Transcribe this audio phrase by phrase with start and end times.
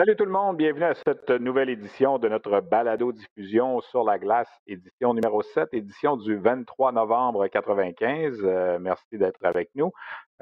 [0.00, 4.48] Salut tout le monde, bienvenue à cette nouvelle édition de notre balado-diffusion sur la glace,
[4.66, 8.40] édition numéro 7, édition du 23 novembre 95.
[8.42, 9.92] Euh, merci d'être avec nous.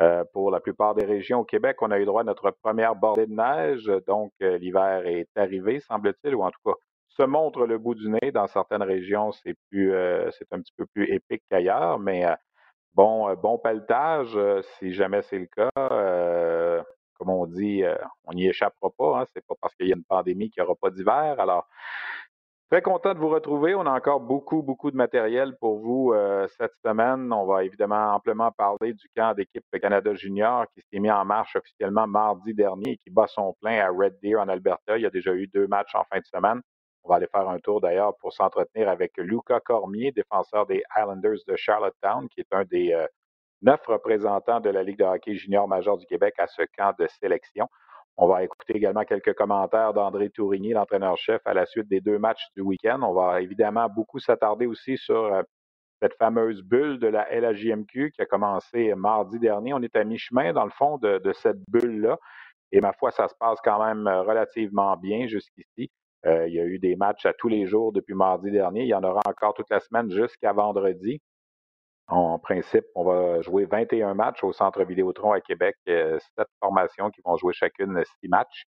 [0.01, 2.95] Euh, pour la plupart des régions au Québec, on a eu droit à notre première
[2.95, 6.77] bordée de neige, donc euh, l'hiver est arrivé, semble-t-il, ou en tout cas
[7.09, 8.31] se montre le bout du nez.
[8.33, 12.25] Dans certaines régions, c'est un petit peu plus épique qu'ailleurs, mais
[12.95, 14.39] bon, bon pelletage,
[14.79, 15.71] si jamais c'est le cas
[17.29, 19.21] on dit, euh, on n'y échappera pas.
[19.21, 19.25] Hein.
[19.33, 21.37] C'est pas parce qu'il y a une pandémie qu'il n'y aura pas d'hiver.
[21.39, 21.67] Alors,
[22.71, 23.75] très content de vous retrouver.
[23.75, 27.33] On a encore beaucoup, beaucoup de matériel pour vous euh, cette semaine.
[27.33, 31.57] On va évidemment amplement parler du camp d'équipe Canada Junior qui s'est mis en marche
[31.57, 34.97] officiellement mardi dernier et qui bat son plein à Red Deer en Alberta.
[34.97, 36.61] Il y a déjà eu deux matchs en fin de semaine.
[37.05, 41.39] On va aller faire un tour d'ailleurs pour s'entretenir avec Luca Cormier, défenseur des Islanders
[41.47, 43.07] de Charlottetown, qui est un des euh,
[43.63, 47.07] neuf représentants de la Ligue de hockey junior majeur du Québec à ce camp de
[47.21, 47.69] sélection.
[48.21, 52.45] On va écouter également quelques commentaires d'André Tourigny, l'entraîneur-chef, à la suite des deux matchs
[52.57, 53.01] du week-end.
[53.03, 55.43] On va évidemment beaucoup s'attarder aussi sur euh,
[56.03, 59.73] cette fameuse bulle de la LHJMQ qui a commencé mardi dernier.
[59.73, 62.19] On est à mi-chemin, dans le fond, de, cette bulle-là.
[62.73, 65.91] Et ma foi, ça se passe quand même euh, relativement bien jusqu'ici.
[66.27, 68.83] Euh, il y a eu des matchs à tous les jours depuis mardi dernier.
[68.83, 71.21] Il y en aura encore toute la semaine jusqu'à vendredi.
[72.09, 77.11] En principe, on va jouer 21 matchs au Centre Vidéotron à Québec, euh, sept formations
[77.11, 78.65] qui vont jouer chacune six matchs.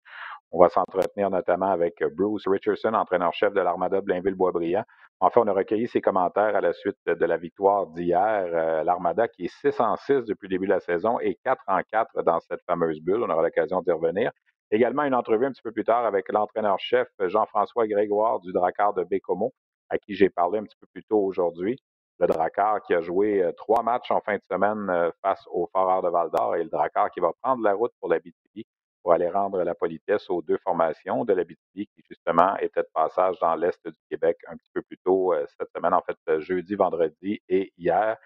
[0.51, 4.85] On va s'entretenir notamment avec Bruce Richardson, entraîneur-chef de l'Armada Blainville-Boisbriand.
[5.21, 8.45] Enfin, on a recueilli ses commentaires à la suite de la victoire d'hier.
[8.53, 11.63] Euh, L'Armada qui est 6 en 6 depuis le début de la saison et 4
[11.67, 13.23] en 4 dans cette fameuse bulle.
[13.23, 14.33] On aura l'occasion d'y revenir.
[14.71, 19.03] Également, une entrevue un petit peu plus tard avec l'entraîneur-chef Jean-François Grégoire du Dracar de
[19.05, 19.55] Bécomo,
[19.89, 21.79] à qui j'ai parlé un petit peu plus tôt aujourd'hui
[22.21, 25.67] le Drakkar qui a joué euh, trois matchs en fin de semaine euh, face au
[25.73, 28.67] Foreur de Val-d'Or et le Drakkar qui va prendre la route pour la BTV
[29.03, 32.91] pour aller rendre la politesse aux deux formations de la BTV qui justement étaient de
[32.93, 36.41] passage dans l'Est du Québec un petit peu plus tôt euh, cette semaine, en fait
[36.41, 38.19] jeudi, vendredi et hier.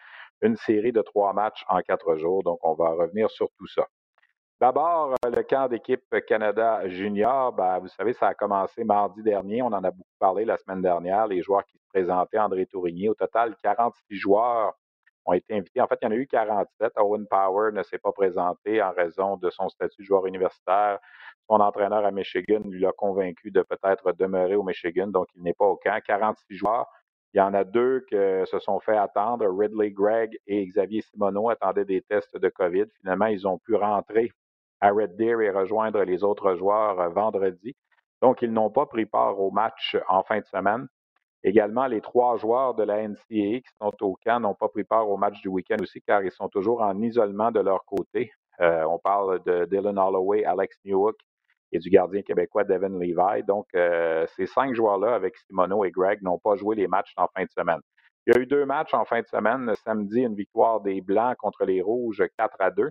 [0.43, 3.87] Une série de trois matchs en quatre jours, donc on va revenir sur tout ça.
[4.61, 9.63] D'abord, le camp d'équipe Canada Junior, ben, vous savez, ça a commencé mardi dernier.
[9.63, 11.27] On en a beaucoup parlé la semaine dernière.
[11.27, 13.09] Les joueurs qui présenté André Tourigny.
[13.09, 14.75] Au total, 46 joueurs
[15.27, 15.81] ont été invités.
[15.81, 16.93] En fait, il y en a eu 47.
[16.97, 20.99] Owen Power ne s'est pas présenté en raison de son statut de joueur universitaire.
[21.49, 25.55] Son entraîneur à Michigan lui l'a convaincu de peut-être demeurer au Michigan, donc il n'est
[25.55, 26.01] pas au camp.
[26.05, 26.87] 46 joueurs.
[27.33, 29.47] Il y en a deux qui se sont fait attendre.
[29.49, 32.87] Ridley Gregg et Xavier Simoneau attendaient des tests de COVID.
[33.01, 34.33] Finalement, ils ont pu rentrer
[34.81, 37.75] à Red Deer et rejoindre les autres joueurs euh, vendredi.
[38.23, 40.89] Donc, ils n'ont pas pris part au match en fin de semaine.
[41.43, 45.11] Également, les trois joueurs de la NCAA qui sont au camp n'ont pas pris part
[45.11, 48.33] au match du week-end aussi, car ils sont toujours en isolement de leur côté.
[48.61, 51.17] Euh, on parle de Dylan Holloway, Alex Newhook
[51.73, 53.43] et du gardien québécois Devin Levi.
[53.47, 57.27] Donc, euh, ces cinq joueurs-là, avec Simono et Greg, n'ont pas joué les matchs en
[57.37, 57.81] fin de semaine.
[58.27, 59.71] Il y a eu deux matchs en fin de semaine.
[59.85, 62.91] Samedi, une victoire des Blancs contre les Rouges 4 à 2.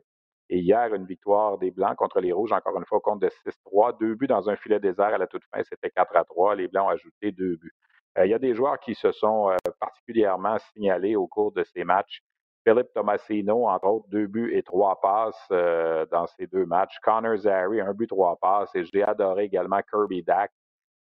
[0.53, 3.29] Et hier, une victoire des Blancs contre les Rouges, encore une fois, contre de
[3.65, 3.97] 6-3.
[3.99, 6.53] Deux buts dans un filet désert à la toute fin, c'était 4 à 3.
[6.53, 7.73] Les Blancs ont ajouté deux buts.
[8.19, 11.63] Euh, il y a des joueurs qui se sont euh, particulièrement signalés au cours de
[11.63, 12.21] ces matchs.
[12.67, 16.99] Philippe Tomasino, entre autres, deux buts et trois passes euh, dans ces deux matchs.
[17.01, 18.75] Connor Zary, un but, trois passes.
[18.75, 20.51] Et j'ai adoré également Kirby Dack,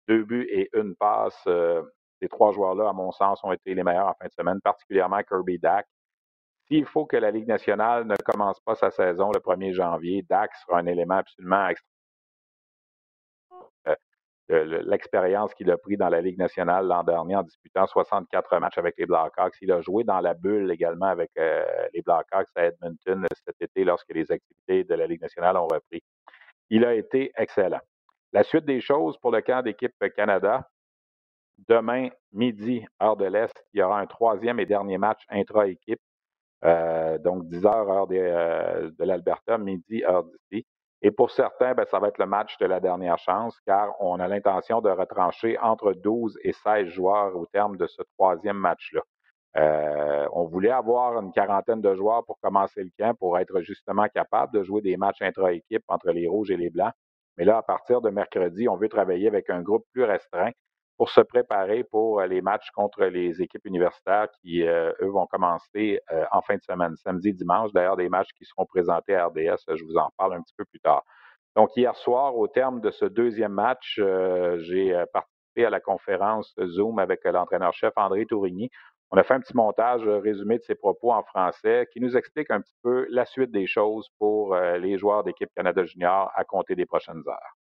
[0.07, 1.47] deux buts et une passe.
[2.19, 5.21] ces trois joueurs-là, à mon sens, ont été les meilleurs en fin de semaine, particulièrement
[5.21, 5.85] Kirby Dack.
[6.67, 10.53] S'il faut que la Ligue nationale ne commence pas sa saison le 1er janvier, Dak
[10.55, 11.95] sera un élément absolument extraordinaire
[14.49, 18.95] l'expérience qu'il a pris dans la Ligue nationale l'an dernier en disputant 64 matchs avec
[18.97, 19.55] les Blackhawks.
[19.61, 23.83] Il a joué dans la bulle également avec euh, les Blackhawks à Edmonton cet été
[23.83, 26.03] lorsque les activités de la Ligue nationale ont repris.
[26.69, 27.81] Il a été excellent.
[28.33, 30.69] La suite des choses pour le camp d'équipe Canada,
[31.67, 36.01] demain midi, heure de l'Est, il y aura un troisième et dernier match intra-équipe.
[36.63, 40.65] Donc 10 heures, heure de l'Alberta, midi, heure d'ici.
[41.01, 44.19] Et pour certains, ben, ça va être le match de la dernière chance, car on
[44.19, 49.01] a l'intention de retrancher entre 12 et 16 joueurs au terme de ce troisième match-là.
[49.57, 54.07] Euh, on voulait avoir une quarantaine de joueurs pour commencer le camp, pour être justement
[54.07, 56.93] capable de jouer des matchs intra-équipe entre les rouges et les blancs.
[57.37, 60.51] Mais là, à partir de mercredi, on veut travailler avec un groupe plus restreint
[60.97, 65.99] pour se préparer pour les matchs contre les équipes universitaires qui, euh, eux, vont commencer
[66.11, 67.71] euh, en fin de semaine, samedi, dimanche.
[67.73, 70.65] D'ailleurs, des matchs qui seront présentés à RDS, je vous en parle un petit peu
[70.65, 71.03] plus tard.
[71.55, 73.99] Donc, hier soir, au terme de ce deuxième match,
[74.57, 78.69] j'ai participé à la conférence Zoom avec l'entraîneur-chef André Tourigny
[79.11, 82.17] on a fait un petit montage euh, résumé de ses propos en français qui nous
[82.17, 86.31] explique un petit peu la suite des choses pour euh, les joueurs d'équipe Canada Junior
[86.35, 87.55] à compter des prochaines heures.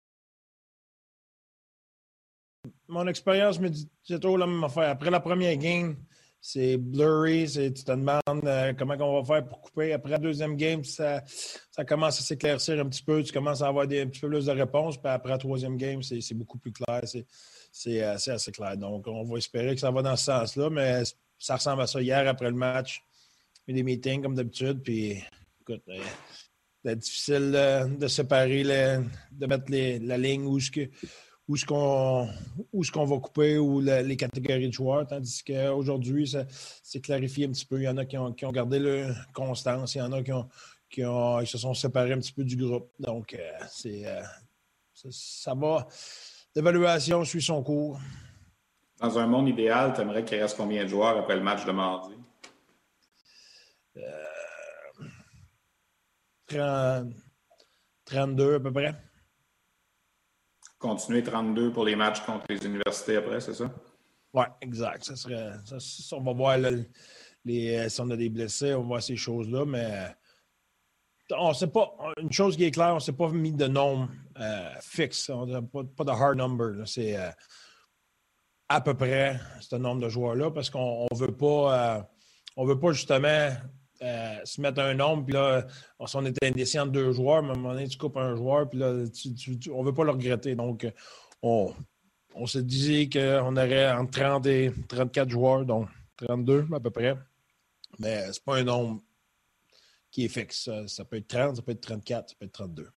[2.94, 3.88] Mon expérience me dit
[4.20, 4.88] toujours la même affaire.
[4.88, 5.96] Après la première game,
[6.40, 9.92] c'est blurry, tu te demandes euh, comment on va faire pour couper.
[9.92, 11.24] Après la deuxième game, ça,
[11.88, 14.46] commence à s'éclaircir un petit peu, tu commences à avoir des, un petit peu plus
[14.46, 14.96] de réponses.
[14.96, 17.00] Puis après la troisième game, c'est beaucoup plus clair,
[17.72, 18.76] c'est assez clair.
[18.76, 21.02] Donc, on va espérer que ça va dans ce sens-là, mais
[21.36, 23.02] ça ressemble à ça hier après le match.
[23.66, 24.84] Des meetings comme d'habitude.
[24.84, 25.20] Puis,
[25.62, 25.82] écoute,
[26.84, 30.70] c'est euh, difficile de séparer, de mettre la ligne où ce
[31.46, 32.28] où ce qu'on
[32.82, 36.32] ce qu'on va couper ou les catégories de joueurs, tandis qu'aujourd'hui,
[36.82, 37.78] c'est clarifié un petit peu.
[37.78, 40.22] Il y en a qui ont, qui ont gardé leur constance, il y en a
[40.22, 40.48] qui, ont,
[40.88, 42.90] qui, ont, se sont séparés un petit peu du groupe.
[42.98, 44.22] Donc, euh, c'est euh,
[45.10, 45.86] ça va.
[46.54, 47.98] L'évaluation suit son cours.
[49.00, 51.72] Dans un monde idéal, tu aimerais qu'il reste combien de joueurs après le match de
[51.72, 52.14] mardi?
[58.06, 58.94] 32 euh, à peu près.
[60.84, 63.72] Continuer 32 pour les matchs contre les universités après, c'est ça?
[64.34, 65.02] Oui, exact.
[65.02, 65.52] Ça serait,
[66.12, 69.64] on va voir les, euh, si on a des blessés, on va voir ces choses-là,
[69.64, 70.14] mais
[71.30, 71.96] on sait pas.
[72.20, 75.30] Une chose qui est claire, on ne s'est pas mis de nombre euh, fixe.
[75.30, 76.86] On n'a pas, de hard number.
[76.86, 77.16] C'est
[78.68, 81.96] à peu près ce nombre de joueurs-là parce qu'on ne veut pas
[82.58, 83.48] euh, veut pas justement
[84.02, 85.66] euh, se mettre un nombre, puis là,
[86.06, 88.68] si on était indécis entre deux joueurs, à un moment donné, tu coupes un joueur,
[88.68, 90.54] puis là, on ne veut pas le regretter.
[90.54, 90.86] Donc,
[91.42, 91.72] on,
[92.34, 97.16] on se disait qu'on aurait entre 30 et 34 joueurs, donc 32 à peu près.
[97.98, 99.00] Mais ce n'est pas un nombre
[100.10, 100.68] qui est fixe.
[100.86, 102.88] ça peut être 30, ça peut être 34, ça peut être 32.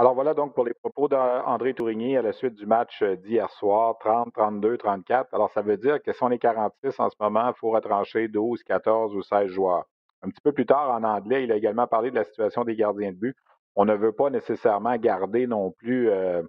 [0.00, 3.50] Alors voilà donc pour les propos d'André Tourigny à la suite du match euh, d'hier
[3.50, 5.34] soir, 30, 32, 34.
[5.34, 8.26] Alors ça veut dire que si on est 46 en ce moment, il faut retrancher
[8.28, 9.84] 12, 14 ou 16 joueurs.
[10.22, 12.76] Un petit peu plus tard en anglais, il a également parlé de la situation des
[12.76, 13.36] gardiens de but.
[13.76, 16.40] On ne veut pas nécessairement garder non plus euh,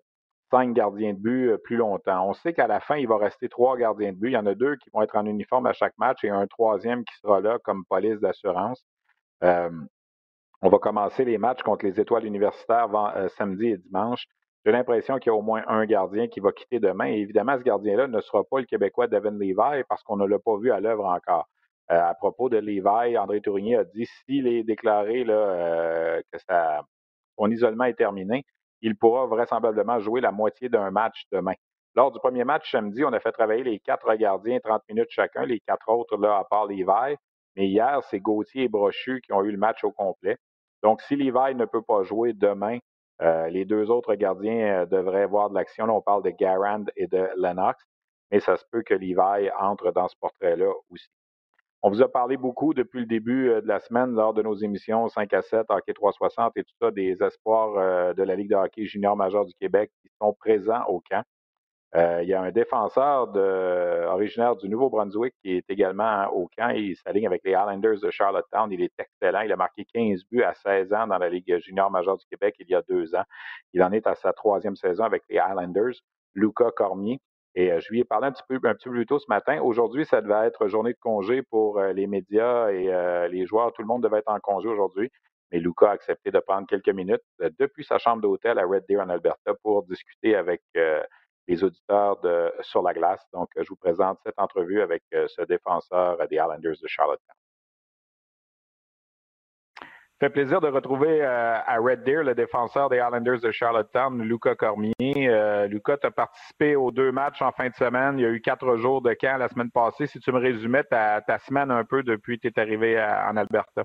[0.49, 2.29] cinq gardiens de but euh, plus longtemps.
[2.29, 4.29] On sait qu'à la fin, il va rester trois gardiens de but.
[4.29, 6.47] Il y en a deux qui vont être en uniforme à chaque match et un
[6.47, 8.81] troisième qui sera là comme police d'assurance.
[10.63, 14.27] On va commencer les matchs contre les étoiles universitaires euh, samedi et dimanche.
[14.63, 17.07] J'ai l'impression qu'il y a au moins un gardien qui va quitter demain.
[17.07, 20.37] Et évidemment, ce gardien-là ne sera pas le Québécois Devin Levi parce qu'on ne l'a
[20.37, 21.47] pas vu à l'œuvre encore.
[21.91, 26.37] Euh, à propos de Levi, André Tourigny a dit s'il est déclaré là, euh, que
[27.39, 28.45] son isolement est terminé,
[28.81, 31.55] il pourra vraisemblablement jouer la moitié d'un match demain.
[31.95, 35.43] Lors du premier match samedi, on a fait travailler les quatre gardiens 30 minutes chacun,
[35.43, 37.15] les quatre autres là, à part Levi.
[37.55, 40.37] Mais hier, c'est Gauthier et Brochu qui ont eu le match au complet.
[40.83, 42.79] Donc, si Levi ne peut pas jouer demain,
[43.21, 45.85] euh, les deux autres gardiens euh, devraient voir de l'action.
[45.85, 47.83] on parle de Garand et de Lennox,
[48.31, 51.07] mais ça se peut que Levi entre dans ce portrait-là aussi.
[51.83, 54.55] On vous a parlé beaucoup depuis le début euh, de la semaine lors de nos
[54.55, 58.55] émissions 5 à 7, Hockey 360 et tout ça, des espoirs de la Ligue de
[58.55, 61.23] hockey junior majeur du Québec qui sont présents au camp.
[61.95, 63.35] Euh, il y a un défenseur
[64.07, 66.69] originaire du Nouveau-Brunswick qui est également au camp.
[66.69, 68.71] Il s'aligne avec les Islanders de Charlottetown.
[68.71, 69.41] Il est excellent.
[69.41, 72.55] Il a marqué 15 buts à 16 ans dans la Ligue junior majeure du Québec
[72.59, 73.23] il y a deux ans.
[73.73, 75.95] Il en est à sa troisième saison avec les Islanders.
[76.33, 77.19] Luca Cormier.
[77.55, 79.25] Et euh, je lui ai parlé un petit, peu, un petit peu plus tôt ce
[79.27, 79.59] matin.
[79.61, 83.73] Aujourd'hui, ça devait être journée de congé pour euh, les médias et les joueurs.
[83.73, 85.11] Tout le monde devait être en congé aujourd'hui.
[85.51, 87.23] Mais Luca a accepté de prendre quelques minutes
[87.59, 90.61] depuis sa chambre d'hôtel à Red Deer en Alberta pour discuter avec
[91.47, 93.25] les auditeurs de Sur la glace.
[93.33, 97.35] Donc, je vous présente cette entrevue avec euh, ce défenseur des Islanders de Charlottetown.
[100.21, 104.21] Ça fait plaisir de retrouver euh, à Red Deer le défenseur des Islanders de Charlottetown,
[104.21, 104.93] Luca Cormier.
[105.01, 108.19] Euh, Luca, tu as participé aux deux matchs en fin de semaine.
[108.19, 110.05] Il y a eu quatre jours de camp la semaine passée.
[110.05, 113.83] Si tu me résumais ta, semaine un peu depuis que tu es arrivé en Alberta.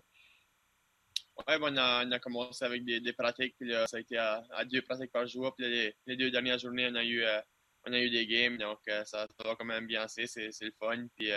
[1.39, 5.13] Oui, on, a, commencé avec des, pratiques, puis là, ça a été à, deux pratiques
[5.13, 5.55] par jour.
[5.55, 7.41] Puis les, deux dernières journées, on a eu, euh,
[7.87, 11.07] on a eu des games, donc euh, ça, va quand même bien, c'est le fun.
[11.17, 11.29] Puis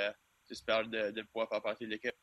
[0.47, 2.15] j'espère de, de, pouvoir faire partie de l'équipe.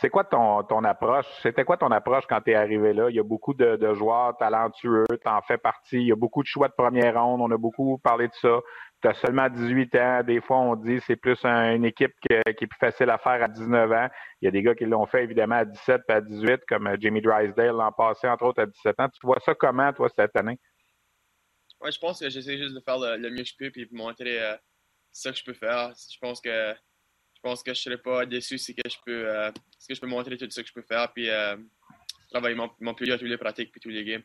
[0.00, 1.26] C'est quoi ton, approche?
[1.42, 3.10] C'était quoi ton approche quand tu es arrivé là?
[3.10, 5.96] Il y a beaucoup de, joueurs talentueux, tu en fais partie.
[5.96, 7.40] Il y a beaucoup de choix de première ronde.
[7.40, 8.60] On a beaucoup parlé de ça.
[9.02, 10.22] Tu as seulement 18 ans.
[10.22, 13.48] Des fois, on dit c'est plus une équipe qui est plus facile à faire à
[13.48, 14.08] 19 ans.
[14.40, 16.86] Il y a des gars qui l'ont fait évidemment à 17 et à 18, comme
[16.86, 19.08] euh, Jamie Drysdale l'an passé, entre autres, à 17 ans.
[19.08, 20.60] Tu vois ça comment, toi, cette année?
[21.80, 24.40] Oui, je pense que j'essaie juste de faire le, mieux que je peux puis montrer
[24.40, 24.56] euh,
[25.12, 25.92] ce que je peux faire.
[25.92, 26.74] Je pense que
[27.38, 29.50] je pense que je ne serais pas déçu si que je peux, euh,
[29.88, 31.56] que je peux montrer tout ce que je peux faire, puis euh,
[32.30, 34.22] travailler mon, mon plus à tous les pratiques puis tous les games.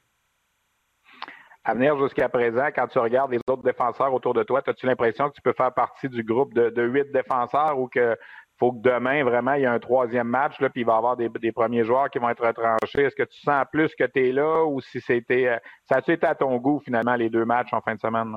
[1.63, 5.29] À venir jusqu'à présent, quand tu regardes les autres défenseurs autour de toi, as-tu l'impression
[5.29, 8.17] que tu peux faire partie du groupe de, huit défenseurs ou que
[8.59, 10.97] faut que demain, vraiment, il y a un troisième match, là, puis il va y
[10.97, 13.03] avoir des, premiers joueurs qui vont être retranchés?
[13.03, 15.47] Est-ce que tu sens plus que tu es là ou si c'était.
[15.47, 15.57] Euh,
[15.89, 18.33] ça a-tu été à ton goût, finalement, les deux matchs en fin de semaine?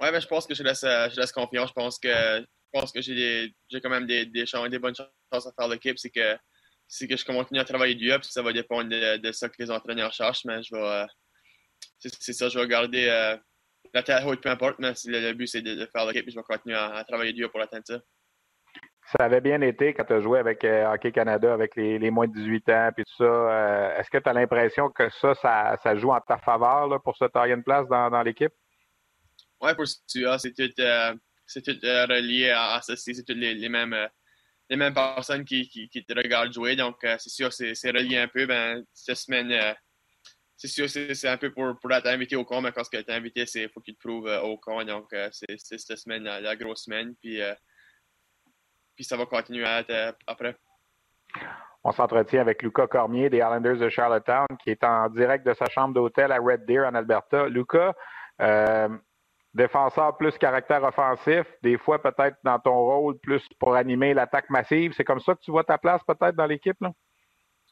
[0.00, 1.70] Oui, ben, je pense que je laisse, je laisse confiance.
[1.70, 5.68] Je pense que pense que j'ai quand même des, des, des bonnes chances à faire
[5.68, 5.98] l'équipe.
[5.98, 9.46] C'est que, que je continue à travailler du up, ça va dépendre de, de ce
[9.46, 10.82] que les entraîneurs cherchent, mais je vais.
[10.82, 11.06] Euh,
[11.98, 13.36] c'est ça, je vais garder euh,
[13.92, 16.42] la tête haute, peu importe, mais le, but c'est de, faire l'équipe et je vais
[16.42, 17.98] continuer à, travailler dur pour atteindre ça.
[19.16, 22.10] Ça avait bien été quand tu as joué avec euh, Hockey Canada, avec les, les,
[22.10, 23.96] moins de 18 ans et tout ça.
[23.98, 25.34] Est-ce que tu as l'impression que ça,
[25.82, 28.52] ça, joue en ta faveur là, pour se tailler une place dans, dans l'équipe?
[29.60, 30.82] Oui, pour ça, c'est tout
[31.48, 32.94] c'est tout euh, relié à, ça.
[32.94, 34.06] C'est toutes les, mêmes, euh,
[34.68, 36.76] les mêmes personnes qui, qui, te regardent jouer.
[36.76, 38.46] Donc, euh, c'est sûr, c'est relié un peu.
[38.46, 39.74] Ben, cette semaine,
[40.56, 43.10] c'est sûr, c'est un peu pour, pour être invité au camp, mais quand tu es
[43.10, 44.84] invité, il faut qu'il te prouve au camp.
[44.84, 47.14] Donc, c'est cette semaine, la, grosse semaine.
[47.20, 47.40] Puis,
[48.94, 50.54] puis ça va continuer à être après.
[51.84, 55.66] On s'entretient avec Lucas Cormier des Islanders de Charlottetown, qui est en direct de sa
[55.66, 57.48] chambre d'hôtel à Red Deer en Alberta.
[57.48, 57.94] Lucas,
[59.54, 64.92] défenseur plus caractère offensif, des fois peut-être dans ton rôle plus pour animer l'attaque massive.
[64.96, 66.78] C'est comme ça que tu vois ta place peut-être dans l'équipe?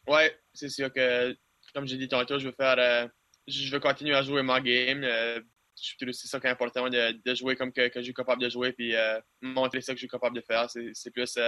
[0.08, 0.22] Oui,
[0.54, 1.36] c'est sûr que,
[1.74, 3.06] comme j'ai dit tantôt, je veux faire euh,
[3.46, 5.02] je veux continuer à jouer ma game.
[5.04, 5.40] Euh,
[5.74, 8.96] c'est ça qui est important, de, jouer comme que, je suis capable de jouer puis
[8.96, 10.70] euh, montrer ça que je suis capable de faire.
[10.70, 11.38] C'est plus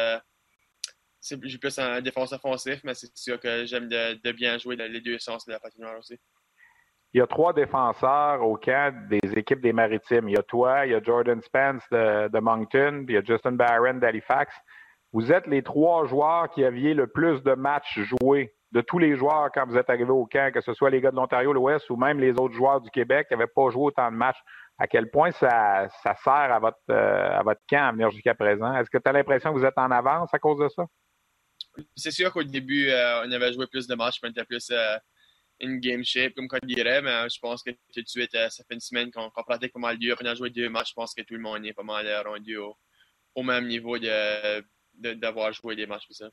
[1.20, 5.00] c'est plus un défenseur offensif, mais c'est sûr que j'aime de, bien jouer dans les
[5.00, 6.18] deux sens de la patinoire aussi
[7.14, 10.28] il y a trois défenseurs au camp des équipes des Maritimes.
[10.28, 13.24] Il y a toi, il y a Jordan Spence de, Moncton, puis il y a
[13.24, 14.54] Justin Barron d'Halifax.
[15.12, 19.16] Vous êtes les trois joueurs qui aviez le plus de matchs joués de tous les
[19.16, 21.88] joueurs quand vous êtes arrivés au camp, que ce soit les gars de l'Ontario, l'Ouest
[21.88, 24.40] ou même les autres joueurs du Québec qui n'avaient pas joué autant de matchs.
[24.78, 28.72] À quel point ça, sert à votre, euh, à votre camp à venir jusqu'à présent?
[28.74, 30.84] Est-ce que tu as l'impression que vous êtes en avance à cause de ça?
[31.96, 34.96] C'est sûr qu'au début, euh, on avait joué plus de matchs, on était plus euh,
[35.60, 38.48] une game shape, comme on dirait, mais euh, je pense que tout de suite, euh,
[38.48, 40.16] ça fait une semaine qu'on pratique pas mal dur.
[40.22, 42.22] On a joué deux matchs, je pense que tout le monde est pas mal euh,
[42.22, 42.76] rendu au,
[43.34, 46.28] au même niveau d'avoir de, joué des matchs ça.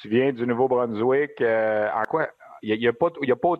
[0.00, 1.40] Tu viens du Nouveau-Brunswick.
[1.40, 2.30] en quoi
[2.62, 3.54] il n'y a, pas, y a pas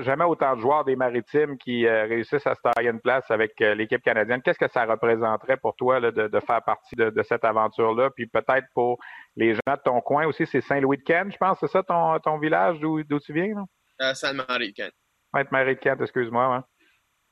[0.00, 3.52] jamais autant de joueurs des Maritimes qui euh, réussissent à se tailler une place avec
[3.60, 4.42] euh, l'équipe canadienne.
[4.42, 8.10] Qu'est-ce que ça représenterait pour toi de, faire partie de, cette aventure-là?
[8.10, 8.98] Puis peut-être pour
[9.36, 12.80] les gens de ton coin aussi, c'est Saint-Louis-de-Kent, je pense, c'est ça ton, ton village
[12.80, 13.54] d'où tu viens?
[14.00, 14.94] Euh, Sainte-Marie-de-Kent.
[15.32, 16.56] Sainte-Marie-de-Kent, excuse-moi.
[16.56, 16.62] Ouais,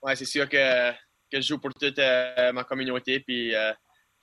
[0.03, 3.19] ouais c'est sûr que, que, je joue pour toute ma communauté.
[3.19, 3.55] Puis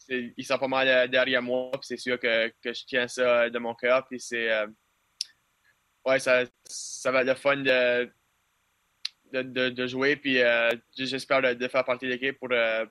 [0.09, 1.71] ils sont pas mal derrière moi.
[1.73, 4.07] Puis c'est sûr que, que, je tiens ça de mon cœur.
[4.07, 4.49] Puis c'est
[6.05, 8.09] ouais, ça, ça va être fun de,
[9.87, 10.15] jouer.
[10.15, 12.49] Puis euh, j'espère de, faire partie de l'équipe pour.
[12.51, 12.85] Euh,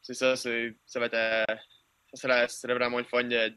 [0.00, 1.14] c'est ça, ça va être.
[1.14, 1.44] Euh,
[2.64, 3.54] vraiment le fun de,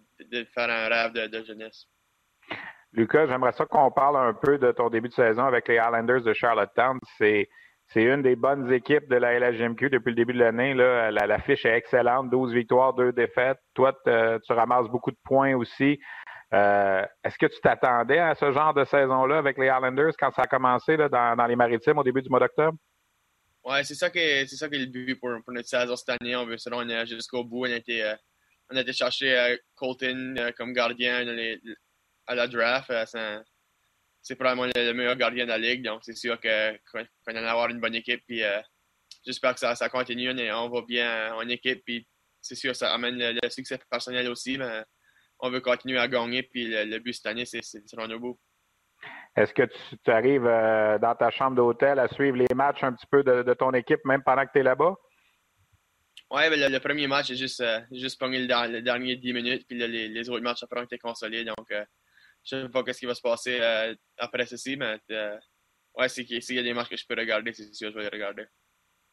[0.54, 1.88] faire un rêve de, jeunesse.
[2.94, 6.22] Lucas, j'aimerais ça qu'on parle un peu de ton début de saison avec les Islanders
[6.22, 7.00] de Charlottetown.
[7.18, 7.50] C'est.
[7.94, 10.74] Une des bonnes équipes de la LHGMQ depuis le début de l'année.
[10.74, 13.60] La, la, fiche est excellente, 12 victoires, 2 défaites.
[13.76, 16.00] Toi, tu ramasses beaucoup de points aussi.
[16.54, 20.44] Euh, est-ce que tu t'attendais à ce genre de saison-là avec les Islanders quand ça
[20.44, 22.78] a commencé dans, les Maritimes au début du mois d'octobre?
[23.64, 26.36] Oui, c'est ça qui est, ça le but pour, notre saison cette année.
[26.36, 27.66] On veut se rendre jusqu'au bout.
[27.66, 28.16] On a été, euh,
[28.70, 31.26] on chercher euh, Colton comme gardien
[32.28, 32.94] à la draft.
[34.22, 35.84] c'est probablement le, meilleur gardien de la ligue.
[35.84, 38.22] Donc, c'est sûr qu'on va avoir une bonne équipe.
[38.28, 38.44] Puis,
[39.26, 40.30] j'espère que ça, ça continue.
[40.54, 41.84] On, va bien en équipe.
[41.84, 42.08] Puis,
[42.40, 44.60] c'est sûr, ça amène le, succès personnel aussi.
[44.60, 44.84] Mais
[45.40, 46.44] on veut continuer à gagner.
[46.44, 48.40] Puis le, but cette année, c'est de rendre au bout.
[49.36, 53.08] Est-ce que tu, arrives euh, dans ta chambre d'hôtel à suivre les matchs un petit
[53.08, 54.96] peu de, ton équipe, même pendant que tu es là-bas?
[56.32, 59.78] Oui, ben, le, premier match, j'ai juste, euh, juste pogné le, dernier 10 minutes, puis
[59.78, 61.44] les, autres matchs après ont été consolés.
[61.44, 61.84] Donc, euh,
[62.44, 63.60] je sais pas ce qui va se passer
[64.18, 65.00] après ceci, mais
[65.96, 68.10] ouais, s'il y a des matchs que je peux regarder, c'est sûr, je vais les
[68.10, 68.46] regarder.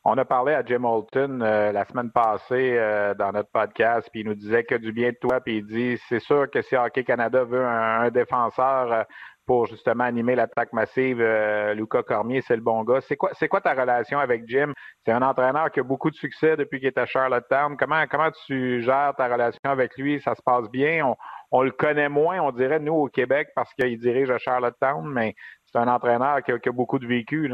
[0.04, 2.76] On a parlé à Jim Holton la semaine passée
[3.18, 5.96] dans notre podcast, puis il nous disait que du bien de toi, puis il dit
[6.08, 9.06] c'est sûr que si Hockey Canada veut un défenseur
[9.46, 11.20] pour justement animer l'attaque massive.
[11.20, 13.00] Euh, Lucas Cormier, c'est le bon gars.
[13.00, 14.72] C'est quoi, c'est quoi ta relation avec Jim?
[15.04, 17.76] C'est un entraîneur qui a beaucoup de succès depuis qu'il est à Charlottetown.
[17.76, 20.20] Comment, comment tu gères ta relation avec lui?
[20.20, 21.14] Ça se passe bien?
[21.50, 25.34] On, le connaît moins, on dirait, nous, au Québec, parce qu'il dirige à Charlottetown, mais
[25.66, 27.52] c'est un entraîneur qui a, beaucoup de vécu.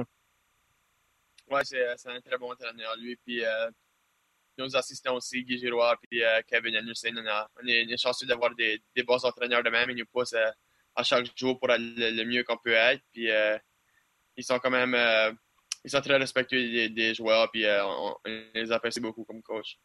[1.50, 3.16] Oui, c'est, un très bon entraîneur, lui.
[3.16, 3.70] Puis, euh,
[4.58, 7.14] nos assistants aussi, Guy Giroir et euh, Kevin Anderson,
[7.62, 9.90] on, est, chanceux d'avoir des, bons entraîneurs de même.
[9.90, 10.34] Ils nous poussent
[10.98, 13.02] à chaque jour pour aller le mieux qu'on peut être.
[13.12, 13.56] Puis euh,
[14.36, 15.32] ils sont quand même euh,
[15.84, 18.14] ils sont très respectueux des, joueurs, puis euh, on,
[18.54, 19.78] les apprécie beaucoup comme coach.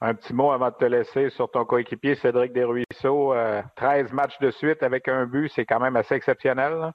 [0.00, 3.34] Un petit mot avant de te laisser sur ton coéquipier Cédric Desruisseaux.
[3.76, 6.92] 13 matchs de suite avec un but, c'est quand même assez exceptionnel.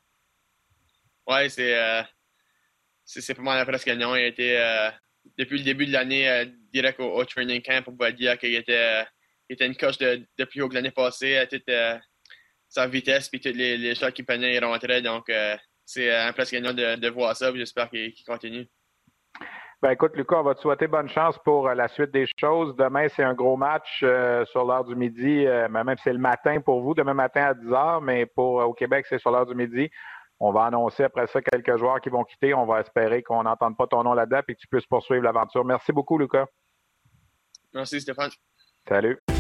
[1.26, 2.04] Oui, c'est
[3.08, 4.14] c'est pas mal presque gagnant.
[4.16, 4.90] Il a été
[5.38, 7.84] depuis le début de l'année direct au, training camp.
[7.88, 9.06] On va dire qu'il était,
[9.50, 11.40] était une coche de, plus haut que l'année passée.
[11.52, 12.00] Il était,
[12.70, 15.02] sa vitesse, puis tous les, les qui prenaient, ils rentraient.
[15.02, 18.68] Donc, euh, c'est impressionnant de, de, voir ça, j'espère qu'il continue.
[19.82, 22.76] Ben écoute, Lucas, on va te souhaiter bonne chance pour euh, la suite des choses.
[22.76, 26.60] Demain, c'est un gros match euh, sur l'heure du midi, même si c'est le matin
[26.62, 29.56] pour vous, demain matin à 10 h, mais pour au Québec, c'est sur l'heure du
[29.56, 29.90] midi.
[30.40, 32.54] On va annoncer après ça quelques joueurs qui vont quitter.
[32.54, 35.66] On va espérer qu'on n'entende pas ton nom là-dedans et que tu puisses poursuivre l'aventure.
[35.66, 36.46] Merci beaucoup, Lucas.
[37.74, 38.32] Merci, Stéphane.
[38.88, 39.20] Salut.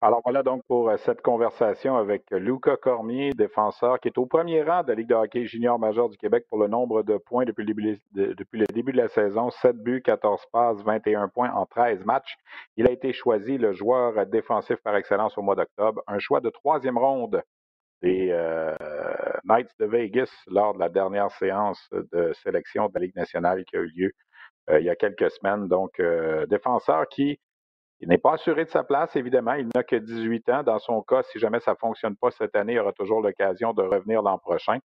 [0.00, 4.62] Alors voilà donc pour euh, cette conversation avec Luca Cormier, défenseur qui est au premier
[4.62, 7.44] rang de la Ligue de hockey junior majeur du Québec pour le nombre de points
[7.44, 9.50] depuis le début de, la saison.
[9.50, 12.36] 7 buts, 14 passes, 21 points en 13 matchs.
[12.76, 16.00] Il a été choisi le joueur défensif par excellence au mois d'octobre.
[16.06, 17.42] Un choix de troisième ronde
[18.00, 18.76] des euh,
[19.42, 23.76] Knights de Vegas lors de la dernière séance de sélection de la Ligue nationale qui
[23.76, 24.12] a eu lieu
[24.70, 25.66] euh, il y a quelques semaines.
[25.66, 26.00] Donc,
[26.48, 27.40] défenseur qui
[28.00, 29.54] il n'est pas assuré de sa place, évidemment.
[29.54, 30.62] Il n'a que 18 ans.
[30.62, 33.72] Dans son cas, si jamais ça ne fonctionne pas cette année, il aura toujours l'occasion
[33.72, 34.78] de revenir l'an prochain.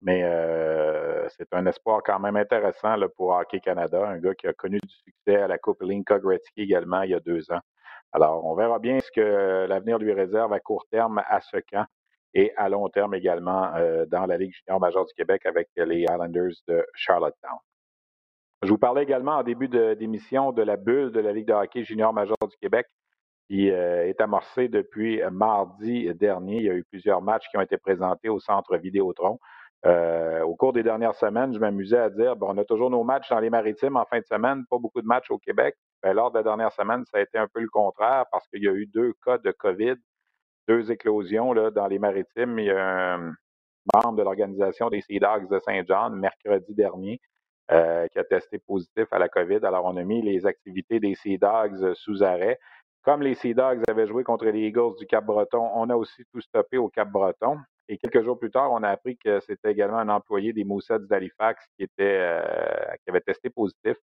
[0.00, 4.48] Mais euh, c'est un espoir quand même intéressant là, pour Hockey Canada, un gars qui
[4.48, 7.60] a connu du succès à la Coupe Linka Gretzky également il y a deux ans.
[8.12, 11.86] Alors, on verra bien ce que l'avenir lui réserve à court terme à ce camp
[12.34, 16.00] et à long terme également euh, dans la Ligue junior majeure du Québec avec les
[16.00, 17.58] Islanders de Charlottetown.
[18.62, 21.82] Je vous parlais également en début d'émission de, la bulle de la Ligue de hockey
[21.82, 22.86] junior major du Québec
[23.48, 26.58] qui euh, est amorcée depuis mardi dernier.
[26.58, 29.40] Il y a eu plusieurs matchs qui ont été présentés au centre Vidéotron.
[29.84, 33.02] Euh, au cours des dernières semaines, je m'amusais à dire, bon, on a toujours nos
[33.02, 35.74] matchs dans les maritimes en fin de semaine, pas beaucoup de matchs au Québec.
[36.04, 38.62] Ben, lors de la dernière semaine, ça a été un peu le contraire parce qu'il
[38.62, 39.96] y a eu deux cas de COVID,
[40.68, 42.60] deux éclosions là, dans les maritimes.
[42.60, 43.34] Il y a un
[43.92, 47.20] membre de l'organisation des Sea Dogs de Saint-Jean mercredi dernier
[47.72, 49.60] euh, qui a testé positif à la COVID.
[49.62, 52.58] Alors, on a mis les activités des Sea Dogs sous arrêt.
[53.02, 56.40] Comme les Sea Dogs avaient joué contre les Eagles du Cap-Breton, on a aussi tout
[56.40, 57.58] stoppé au Cap-Breton.
[57.88, 61.00] Et quelques jours plus tard, on a appris que c'était également un employé des Moussets
[61.00, 62.42] d'Halifax qui, euh,
[63.08, 63.96] avait testé positif.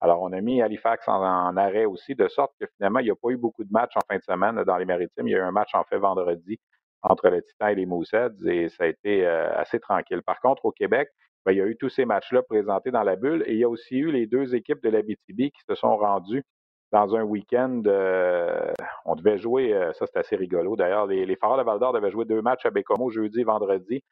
[0.00, 3.16] Alors, on a mis Halifax en, arrêt aussi, de sorte que finalement, il n'y a
[3.16, 5.28] pas eu beaucoup de matchs en fin de semaine dans les Maritimes.
[5.28, 6.58] Il y a eu un match en fait vendredi
[7.02, 10.22] entre le Titan et les Moussets et ça a été euh, assez tranquille.
[10.22, 11.10] Par contre, au Québec,
[11.46, 13.64] ben, il y a eu tous ces matchs-là présentés dans la bulle et il y
[13.64, 16.44] a aussi eu les deux équipes de la BTB qui se sont rendues
[16.92, 17.82] dans un week-end.
[17.86, 18.72] Euh,
[19.04, 20.76] on devait jouer, euh, ça c'est assez rigolo.
[20.76, 24.02] D'ailleurs, les, les de Val d'Or devaient jouer deux matchs à Bécomo jeudi et vendredi,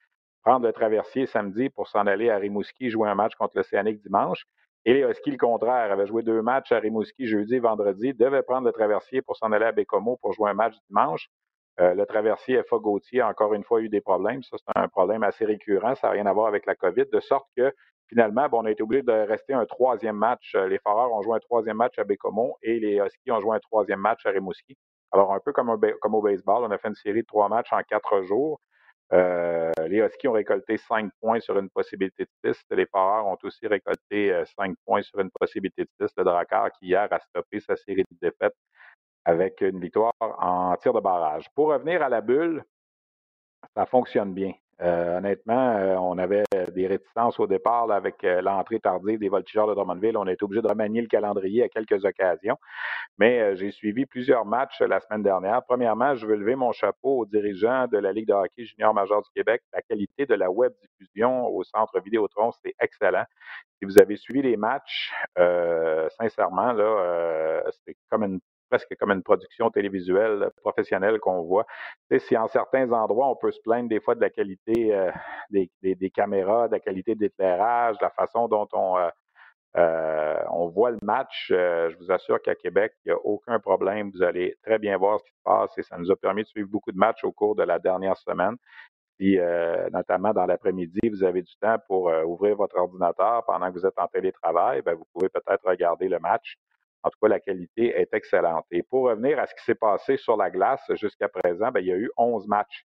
[0.43, 4.45] prendre le traversier samedi pour s'en aller à Rimouski jouer un match contre l'Océanique dimanche.
[4.85, 8.43] Et les Huskies, le contraire, avaient joué deux matchs à Rimouski jeudi et vendredi, devaient
[8.43, 11.29] prendre le traversier pour s'en aller à Bécomo pour jouer un match dimanche.
[11.81, 14.43] Euh, le traversier FA Gauthier, encore une fois, eu des problèmes.
[14.43, 15.95] Ça, c'est un problème assez récurrent.
[15.95, 17.73] Ça n'a rien à voir avec la COVID, de sorte que
[18.09, 20.55] finalement, bon, on a été obligé de rester un troisième match.
[20.57, 23.57] Euh, les Foreurs ont joué un troisième match à Bécomo et les Huskies ont joué
[23.57, 24.77] un troisième match à Rimouski.
[25.13, 27.81] Alors, un peu comme, au baseball, on a fait une série de trois matchs en
[27.83, 28.61] quatre jours.
[29.13, 32.67] Euh, les Huskies ont récolté cinq points sur une possibilité de piste.
[32.71, 36.19] Les Foreurs ont aussi récolté cinq points sur une possibilité de piste.
[36.19, 38.57] Le Drakkar, qui hier a stoppé sa série de défaites
[39.29, 41.45] avec une victoire en tir de barrage.
[41.55, 42.65] Pour revenir à la bulle,
[43.77, 44.55] ça fonctionne bien.
[44.81, 49.67] Euh, honnêtement, euh, on avait des réticences au départ avec euh, l'entrée tardive des voltigeurs
[49.67, 50.17] de Drummondville.
[50.17, 52.57] On a été obligé de remanier le calendrier à quelques occasions.
[53.19, 55.63] Mais j'ai suivi plusieurs matchs la semaine dernière.
[55.65, 59.21] Premièrement, je veux lever mon chapeau aux dirigeants de la Ligue de hockey junior major
[59.21, 59.61] du Québec.
[59.75, 63.25] La qualité de la web diffusion au centre Vidéotron, c'est excellent.
[63.79, 65.13] Si vous avez suivi les matchs,
[66.19, 71.67] sincèrement, là, c'est comme une presque comme une production télévisuelle professionnelle qu'on voit.
[72.19, 75.11] Si en certains endroits, on peut se plaindre des fois de la qualité euh,
[75.51, 79.09] des, caméras, de la qualité d'éclairage, de la façon dont on, euh,
[79.77, 84.11] euh, voit le match, je vous assure qu'à Québec, il n'y a aucun problème.
[84.13, 86.49] Vous allez très bien voir ce qui se passe et ça nous a permis de
[86.49, 88.57] suivre beaucoup de matchs au cours de la dernière semaine.
[89.19, 89.39] Puis,
[89.93, 93.99] notamment dans l'après-midi, vous avez du temps pour ouvrir votre ordinateur pendant que vous êtes
[93.99, 96.57] en télétravail, bien, vous pouvez peut-être regarder le match.
[97.03, 98.67] En tout cas, la qualité est excellente.
[98.71, 101.87] Et pour revenir à ce qui s'est passé sur la glace jusqu'à présent, bien, il
[101.87, 102.85] y a eu 11 matchs.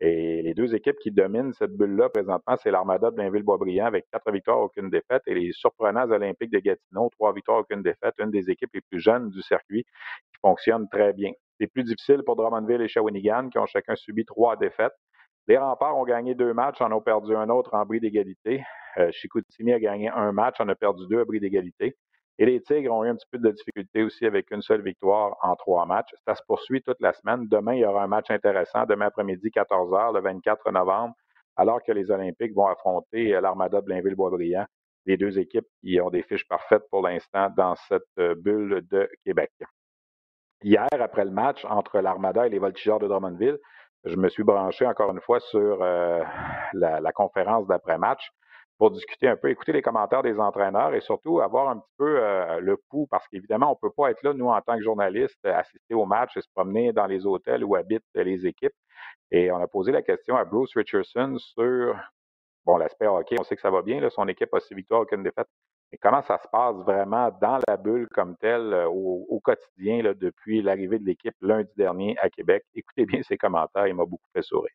[0.00, 4.30] Et les deux équipes qui dominent cette bulle-là présentement, c'est l'Armada de Blainville-Boisbriand avec quatre
[4.30, 8.48] victoires, aucune défaite, et les surprenants Olympiques de Gatineau, trois victoires, aucune défaite, une des
[8.48, 11.32] équipes les plus jeunes du circuit qui fonctionne très bien.
[11.58, 14.94] C'est plus difficile pour Drummondville et Shawinigan qui ont chacun subi trois défaites.
[15.48, 18.62] Les remparts ont gagné deux matchs, en ont perdu un autre en bris d'égalité.
[18.98, 21.96] Euh, Chicoutimi a gagné un match, en a perdu deux à bris d'égalité.
[22.38, 25.36] Et les Tigres ont eu un petit peu de difficulté aussi avec une seule victoire
[25.42, 26.14] en trois matchs.
[26.24, 27.48] Ça se poursuit toute la semaine.
[27.48, 31.14] Demain, il y aura un match intéressant, demain après-midi, 14h, le 24 novembre,
[31.56, 34.66] alors que les Olympiques vont affronter euh, l'Armada de Blainville-Boisbriand,
[35.06, 39.10] les deux équipes qui ont des fiches parfaites pour l'instant dans cette euh, bulle de
[39.24, 39.50] Québec.
[40.62, 43.58] Hier, après le match entre l'Armada et les Voltigeurs de Drummondville,
[44.04, 46.22] je me suis branché encore une fois sur euh,
[46.72, 48.30] la conférence d'après-match
[48.78, 52.22] pour discuter un peu, écouter les commentaires des entraîneurs et surtout avoir un petit peu
[52.22, 54.82] euh, le pouls, parce qu'évidemment, on ne peut pas être là, nous, en tant que
[54.82, 58.74] journalistes, assister au match et se promener dans les hôtels où habitent les équipes.
[59.32, 61.96] Et on a posé la question à Bruce Richardson sur
[62.64, 63.36] bon, l'aspect hockey.
[63.40, 65.48] On sait que ça va bien, là, son équipe a six victoires, aucune défaite.
[65.90, 70.02] Mais comment ça se passe vraiment dans la bulle comme telle euh, au, au, quotidien
[70.02, 72.64] là, depuis l'arrivée de l'équipe lundi dernier à Québec?
[72.74, 74.74] Écoutez bien ses commentaires, il m'a beaucoup fait sourire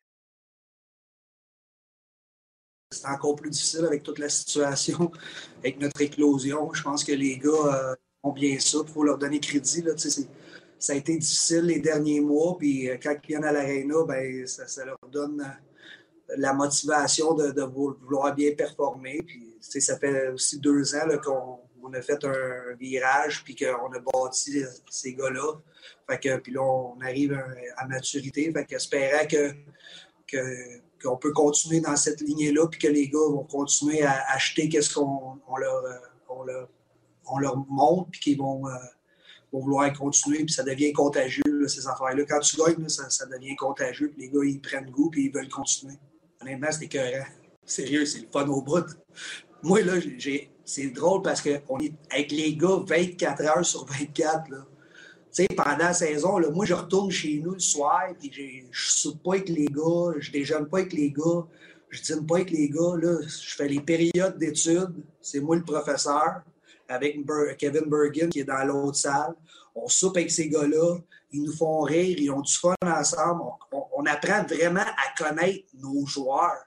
[3.04, 5.10] c'est encore plus difficile avec toute la situation,
[5.58, 6.72] avec notre éclosion.
[6.72, 8.78] Je pense que les gars euh, ont bien ça.
[8.86, 9.84] Il faut leur donner crédit.
[10.78, 12.56] Ça a été difficile les derniers mois.
[12.58, 17.62] Puis euh, quand ils viennent à l'Arena, ben, ça, leur donne euh, la motivation de,
[17.62, 19.20] vouloir bien performer.
[19.22, 24.62] Puis, ça fait aussi deux ans qu'on a fait un virage puis qu'on a bâti
[24.90, 25.60] ces gars-là.
[26.38, 27.38] puis là, on arrive
[27.76, 28.52] à, maturité.
[28.52, 29.52] Fait que,
[30.26, 34.68] que qu'on peut continuer dans cette lignée-là, puis que les gars vont continuer à acheter
[34.68, 36.68] qu'est-ce qu'on leur, euh, leur,
[37.26, 38.70] on leur montre, puis qu'ils vont, euh,
[39.52, 42.24] vont, vouloir continuer, puis ça devient contagieux, ces affaires-là.
[42.28, 45.32] Quand tu gagnes, ça, ça, devient contagieux, puis les gars, ils prennent goût, puis ils
[45.32, 45.98] veulent continuer.
[46.40, 47.26] Honnêtement, c'est écœurant.
[47.64, 48.84] Sérieux, c'est le fun au bout.
[49.62, 49.94] Moi, là,
[50.64, 54.66] c'est drôle parce qu'on est avec les gars 24 heures sur 24, là
[55.34, 59.22] sais, pendant la saison, moi, je retourne chez nous le soir, puis je ne soupe
[59.22, 61.44] pas avec les gars, je déjeune pas avec les gars,
[61.94, 62.96] je dîne pas avec les gars.
[63.00, 65.04] Là, je fais les périodes d'études.
[65.20, 66.42] C'est moi le professeur,
[66.88, 67.16] avec
[67.58, 69.34] Kevin Bergen qui est dans l'autre salle.
[69.74, 70.98] On soupe avec ces gars-là.
[71.32, 73.42] Ils nous font rire, ils ont du fun ensemble.
[73.72, 76.64] On, apprend vraiment à connaître nos joueurs.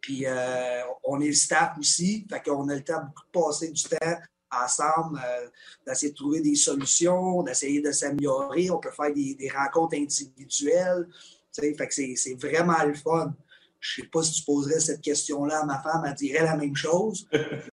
[0.00, 3.82] Puis euh, on est le staff aussi, fait qu'on a le temps de passer du
[3.82, 4.16] temps
[4.64, 5.48] ensemble, euh,
[5.86, 8.70] d'essayer de trouver des solutions, d'essayer de s'améliorer.
[8.70, 11.08] On peut faire des, rencontres individuelles.
[11.54, 13.32] Fait que c'est vraiment le fun.
[13.80, 16.56] Je ne sais pas si tu poserais cette question-là à ma femme, elle dirait la
[16.56, 17.28] même chose.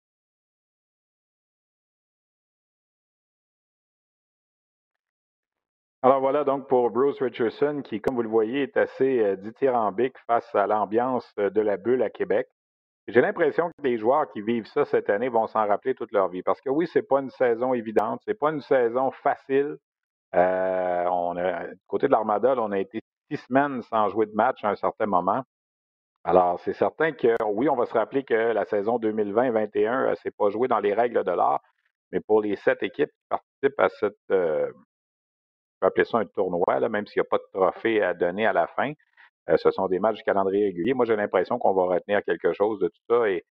[6.04, 10.16] Alors voilà donc pour Bruce Richardson qui, comme vous le voyez, est assez euh, dithyrambique
[10.28, 12.48] face à l'ambiance euh, de la bulle à Québec.
[13.08, 16.28] J'ai l'impression que les joueurs qui vivent ça cette année vont s'en rappeler toute leur
[16.28, 16.44] vie.
[16.44, 19.78] Parce que oui, c'est pas une saison évidente, c'est pas une saison facile.
[20.36, 24.64] Euh, on a, côté de l'Armada, on a été six semaines sans jouer de match
[24.64, 25.44] à un certain moment.
[26.26, 30.50] Alors, c'est certain que oui, on va se rappeler que la saison 2020-21 c'est pas
[30.50, 31.62] joué dans les règles de l'art,
[32.12, 34.70] mais pour les sept équipes qui participent à cette, euh,
[35.82, 38.54] on appeler ça un tournoi, même s'il n'y a pas de trophée à donner à
[38.54, 38.92] la fin,
[39.56, 40.94] ce sont des matchs du calendrier régulier.
[40.94, 43.30] Moi, j'ai l'impression qu'on va retenir quelque chose de tout ça.
[43.30, 43.46] Et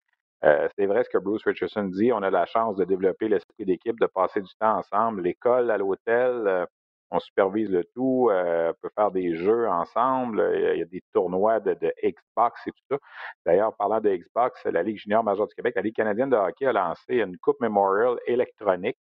[0.43, 2.11] euh, c'est vrai ce que Bruce Richardson dit.
[2.11, 5.21] On a la chance de développer l'esprit d'équipe, de passer du temps ensemble.
[5.21, 6.65] L'école, à l'hôtel, euh,
[7.11, 8.29] on supervise le tout.
[8.31, 10.51] on peut faire des jeux ensemble.
[10.55, 12.97] Il y a des tournois de, Xbox et tout ça.
[13.45, 16.65] D'ailleurs, parlant de Xbox, la Ligue junior majeure du Québec, la Ligue canadienne de hockey
[16.65, 18.97] a lancé une Coupe Memorial électronique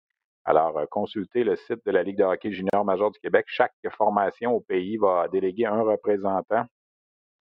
[0.45, 3.45] Alors, consultez le site de la Ligue de hockey junior major du Québec.
[3.47, 6.65] Chaque formation au pays va déléguer un représentant.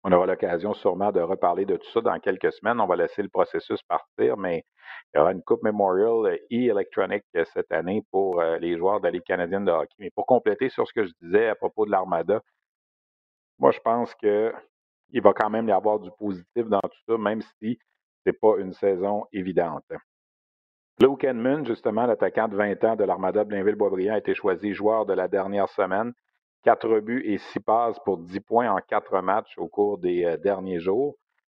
[0.04, 2.80] On aura l'occasion sûrement de reparler de tout ça dans quelques semaines.
[2.80, 4.64] On va laisser le processus partir, mais
[5.12, 9.24] il y aura une Coupe Memorial e-Electronic cette année pour les joueurs de la Ligue
[9.24, 9.94] canadienne de hockey.
[9.98, 12.40] Mais pour compléter sur ce que je disais à propos de l'Armada,
[13.58, 14.52] moi, je pense qu'il
[15.20, 18.56] va quand même y avoir du positif dans tout ça, même si ce n'est pas
[18.58, 19.84] une saison évidente.
[21.00, 25.12] Luke Edmund, justement, l'attaquant de 20 ans de l'Armada Blainville-Boisbriand, a été choisi joueur de
[25.12, 26.12] la dernière semaine.
[26.68, 30.36] Quatre buts et six passes pour 10 points en quatre matchs au cours des euh,
[30.36, 31.16] derniers jours.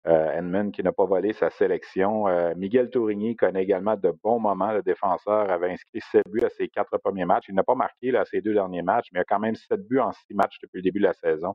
[0.06, 2.28] Euh, Edmund qui n'a pas volé sa sélection.
[2.28, 4.70] Euh, Miguel Tourigny connaît également de bons moments.
[4.70, 7.46] Le défenseur avait inscrit 7 buts à ses quatre premiers matchs.
[7.48, 9.54] Il n'a pas marqué là, à ses deux derniers matchs, mais il a quand même
[9.54, 11.54] 7 buts en six matchs depuis le début de la saison.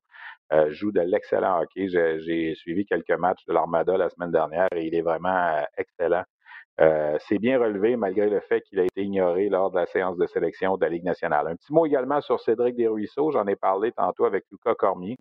[0.52, 1.89] Euh, joue de l'excellent hockey.
[1.89, 6.24] J'ai suivi quelques matchs de l'Armada la semaine dernière et il est vraiment excellent.
[6.82, 10.18] Euh, c'est bien relevé malgré le fait qu'il a été ignoré lors de la séance
[10.18, 11.48] de sélection de la Ligue nationale.
[11.48, 13.32] Un petit mot également sur Cédric Desruisseaux.
[13.32, 15.18] J'en ai parlé tantôt avec Lucas Cormier.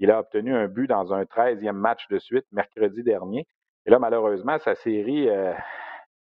[0.00, 3.46] Il a obtenu un but dans un 13e match de suite mercredi dernier.
[3.86, 5.52] Et là, malheureusement, sa série euh,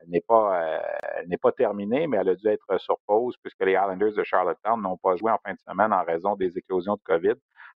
[0.07, 0.81] n'est pas, euh,
[1.27, 4.81] n'est pas terminée, mais elle a dû être sur pause puisque les Islanders de Charlottetown
[4.81, 7.35] n'ont pas joué en fin de semaine en raison des éclosions de COVID.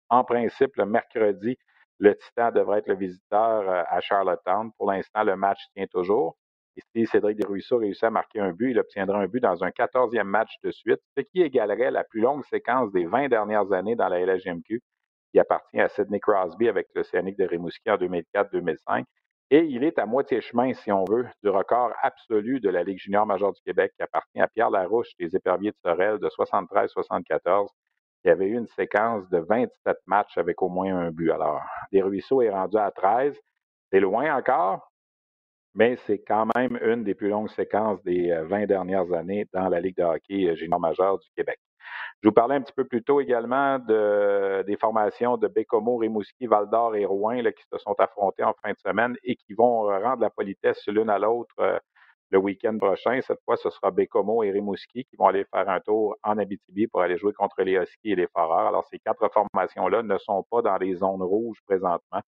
[0.09, 1.57] En principe, le mercredi,
[1.99, 4.71] le Titan devrait être le visiteur à Charlottetown.
[4.77, 6.37] Pour l'instant, le match tient toujours.
[6.77, 9.69] Et si Cédric Desruisseaux réussit à marquer un but, il obtiendra un but dans un
[9.69, 13.95] 14e match de suite, ce qui égalerait la plus longue séquence des 20 dernières années
[13.95, 14.81] dans la LHMQ,
[15.31, 19.05] qui appartient à Sidney Crosby avec l'Océanique de Rimouski en 2004-2005.
[19.49, 22.99] Et il est à moitié chemin, si on veut, du record absolu de la Ligue
[22.99, 27.69] junior majeure du Québec, qui appartient à Pierre Larouche des Éperviers de Sorel de 73-74,
[28.21, 31.31] qui avait eu une séquence de 27 matchs avec au moins un but.
[31.31, 31.61] Alors,
[31.91, 33.35] Desruisseaux est rendu à 13.
[33.89, 34.91] C'est loin encore,
[35.77, 39.69] mais c'est quand même une des plus longues séquences des 20 euh, dernières années dans
[39.69, 41.59] la Ligue de hockey euh, junior majeur du Québec.
[42.23, 46.47] Je vous parlais un petit peu plus tôt également de, des formations de Bécomo, Rimouski,
[46.47, 49.89] Val-d'Or et Rouen là, qui se sont affrontées en fin de semaine et qui vont
[49.89, 51.53] euh, rendre la politesse l'une à l'autre
[52.31, 53.19] le week-end prochain.
[53.21, 56.87] Cette fois, ce sera Bécomo et Rimouski qui vont aller faire un tour en Abitibi
[56.87, 58.67] pour aller jouer contre les Huskies et les Foreurs.
[58.67, 62.21] Alors, ces quatre formations-là ne sont pas dans les zones rouges présentement,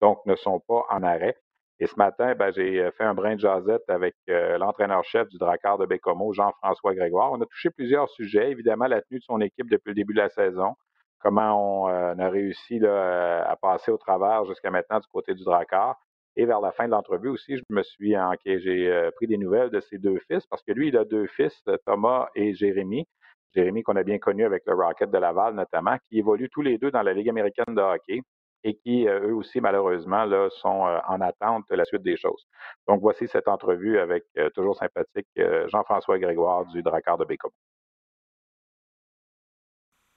[0.00, 1.36] donc ne sont pas en arrêt.
[1.80, 5.38] Et ce matin, ben, j'ai euh, fait un brin de jasette avec euh, l'entraîneur-chef du
[5.38, 7.32] Drakkar de Bécomo, Jean-François Grégoire.
[7.32, 8.50] On a touché plusieurs sujets.
[8.50, 10.74] Évidemment, la tenue de son équipe depuis le début de la saison,
[11.18, 15.96] comment on, euh, a réussi à passer au travers jusqu'à maintenant du côté du Drakkar.
[16.36, 19.70] Et vers la fin de l'entrevue aussi, je me suis enqué, j'ai pris des nouvelles
[19.70, 23.06] de ses deux fils, parce que lui, il a deux fils, Thomas et Jérémy.
[23.54, 26.76] Jérémy qu'on a bien connu avec le Rocket de Laval notamment, qui évoluent tous les
[26.76, 28.20] deux dans la Ligue américaine de hockey
[28.64, 32.16] et qui, euh, eux aussi, malheureusement, là, sont euh, en attente de la suite des
[32.16, 32.46] choses.
[32.88, 35.28] Donc, voici cette entrevue avec euh, toujours sympathique
[35.68, 37.52] Jean-François Grégoire du Drakkar de Bécomo.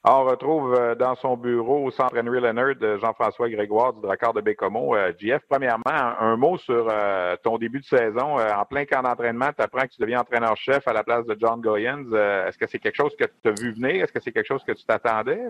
[0.05, 4.95] on retrouve dans son bureau au centre Henry Leonard Jean-François Grégoire du Drakkar de Bécomo.
[5.19, 6.89] JF, premièrement, un mot sur
[7.43, 8.37] ton début de saison.
[8.37, 11.59] en plein camp d'entraînement, tu apprends que tu deviens entraîneur-chef à la place de John
[11.59, 12.05] Goyens.
[12.47, 14.03] Est-ce que c'est quelque chose que tu as vu venir?
[14.03, 15.47] Est-ce que c'est quelque chose que tu t'attendais?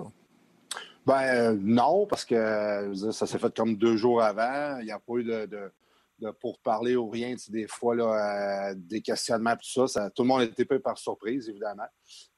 [1.08, 4.78] Ben euh, non, parce que ça s'est fait comme deux jours avant.
[4.80, 7.34] Il n'y a pas eu de, de, ou rien.
[7.48, 11.48] Des fois, là, euh, des questionnements, tout ça, Tout le monde était peu par surprise,
[11.48, 11.88] évidemment.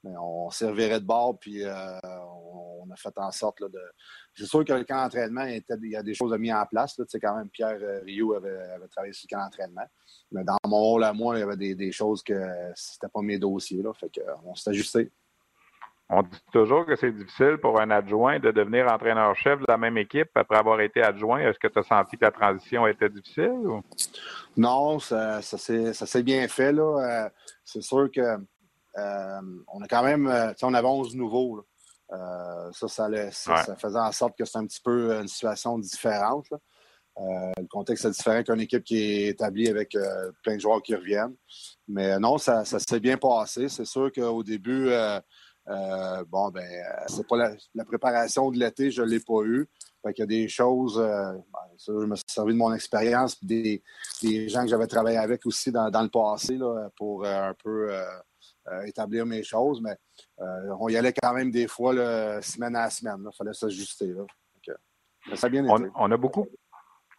[0.03, 3.81] Mais on servirait de bord, puis euh, on, a fait en sorte de.
[4.35, 6.95] C'est sûr que le camp d'entraînement, il, y a des choses à mettre en place.
[6.99, 7.05] Là.
[7.19, 9.87] Quand même, Pierre Rio avait, travaillé sur le camp d'entraînement.
[10.31, 12.39] Mais dans mon rôle à moi, il y avait des, des choses que
[12.75, 13.81] c'était pas mes dossiers.
[13.81, 13.93] Là.
[13.95, 15.11] Fait qu'on s'est ajusté.
[16.11, 19.95] On dit toujours que c'est difficile pour un adjoint de devenir entraîneur-chef de la même
[19.95, 21.39] équipe après avoir été adjoint.
[21.39, 23.61] Est-ce que tu as senti que la transition était difficile?
[24.57, 26.71] Non, ça, s'est bien fait.
[26.71, 27.25] Là.
[27.25, 27.29] Euh,
[27.63, 29.41] c'est sûr que euh,
[29.71, 31.63] on a quand même, euh, on avait 11 nouveaux.
[32.09, 36.47] ça, ça, faisait en sorte que c'est un petit peu une situation différente.
[37.19, 39.95] le contexte est différent qu'une équipe qui est établie avec
[40.41, 41.35] plein de joueurs qui reviennent.
[41.87, 43.69] Mais non, ça, ça s'est bien passé.
[43.69, 44.89] C'est sûr qu'au début,
[45.69, 47.37] euh, bon, ben, euh, c'est pas
[47.75, 49.67] la, préparation de l'été, je ne l'ai pas eu.
[50.01, 53.43] Fait qu'il y a des choses, euh, ben, je me suis servi de mon expérience,
[53.43, 53.83] des,
[54.23, 57.91] des gens que j'avais travaillé avec aussi dans, le passé là, pour un peu
[58.85, 59.81] établir mes choses.
[59.81, 59.95] Mais
[60.79, 61.93] on y allait quand même des fois
[62.41, 63.27] semaine à semaine.
[63.31, 64.13] Il fallait s'ajuster.
[65.35, 65.89] ça a bien été.
[65.95, 66.47] On, a beaucoup.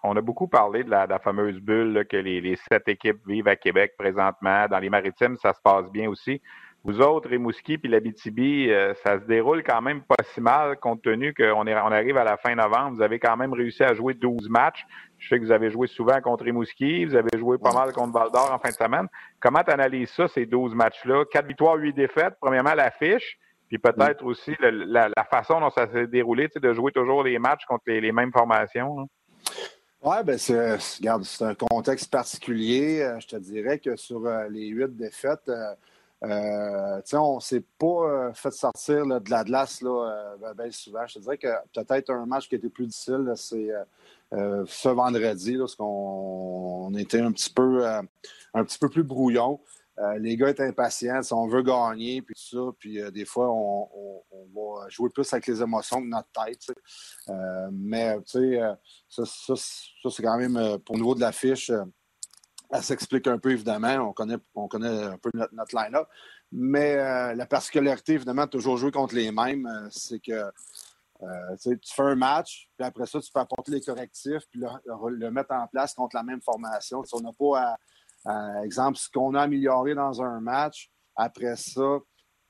[0.03, 3.57] On a beaucoup parlé de la, fameuse bulle que les, les, sept équipes vivent à
[3.57, 4.67] Québec présentement.
[4.69, 6.41] Dans les maritimes, ça se passe bien aussi.
[6.83, 11.03] Vous autres, Rimouski puis l'Abitibi, euh, ça se déroule quand même pas si mal, compte
[11.03, 12.97] tenu qu'on est, on arrive à la fin novembre.
[12.97, 14.87] Vous avez quand même réussi à jouer 12 matchs.
[15.19, 18.15] Je sais que vous avez joué souvent contre Rimouski, vous avez joué pas mal contre
[18.15, 19.07] Val d'Or en fin de semaine.
[19.41, 21.27] Comment tu analyses ça, ces 12 matchs-là?
[21.31, 22.35] Quatre victoires, huit défaites.
[22.41, 23.39] Premièrement, l'affiche,
[23.69, 27.85] puis peut-être aussi la, façon dont ça s'est déroulé, de jouer toujours les matchs contre
[27.89, 29.07] les, mêmes formations.
[30.03, 33.03] Oui, ben c'est, c'est un contexte particulier.
[33.03, 35.51] Euh, je te dirais que sur euh, les huit défaites,
[36.23, 41.07] euh, on s'est pas fait sortir de la glace là, ben, ben souvent.
[41.07, 43.71] Je te dirais que peut-être un match qui était plus difficile, c'est
[44.33, 49.61] ce vendredi, lorsqu'on était un petit peu, un petit peu plus brouillon.
[50.01, 53.51] Euh, les gars sont impatients, on veut gagner, puis tout ça, puis euh, des fois,
[53.51, 53.89] on,
[54.55, 56.73] va jouer plus avec les émotions que notre tête.
[57.29, 58.59] Euh, mais, sais,
[59.09, 59.25] ça,
[59.57, 61.71] c'est quand même, pour le niveau de l'affiche,
[62.73, 64.09] ça s'explique un peu, évidemment.
[64.09, 66.09] On connaît, on connaît un peu notre, line-up.
[66.53, 66.97] Mais
[67.35, 70.51] la particularité, évidemment, de toujours jouer contre les mêmes, c'est que
[71.61, 75.53] tu fais un match, puis après ça, tu peux apporter les correctifs, puis le, mettre
[75.53, 77.03] en place contre la même formation.
[77.13, 77.77] on n'a pas à
[78.27, 81.99] euh, exemple, ce qu'on a amélioré dans un match, après ça,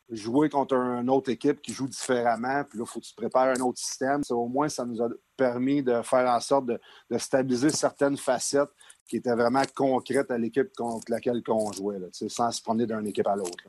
[0.09, 3.57] jouer contre une autre équipe qui joue différemment, puis là, il faut que tu prépares
[3.57, 4.23] un autre système.
[4.31, 6.81] au moins, ça nous a permis de faire en sorte de,
[7.19, 8.71] stabiliser certaines facettes
[9.11, 13.27] qui étaient vraiment concrètes à l'équipe contre laquelle on jouait, sans se promener d'une équipe
[13.27, 13.65] à l'autre.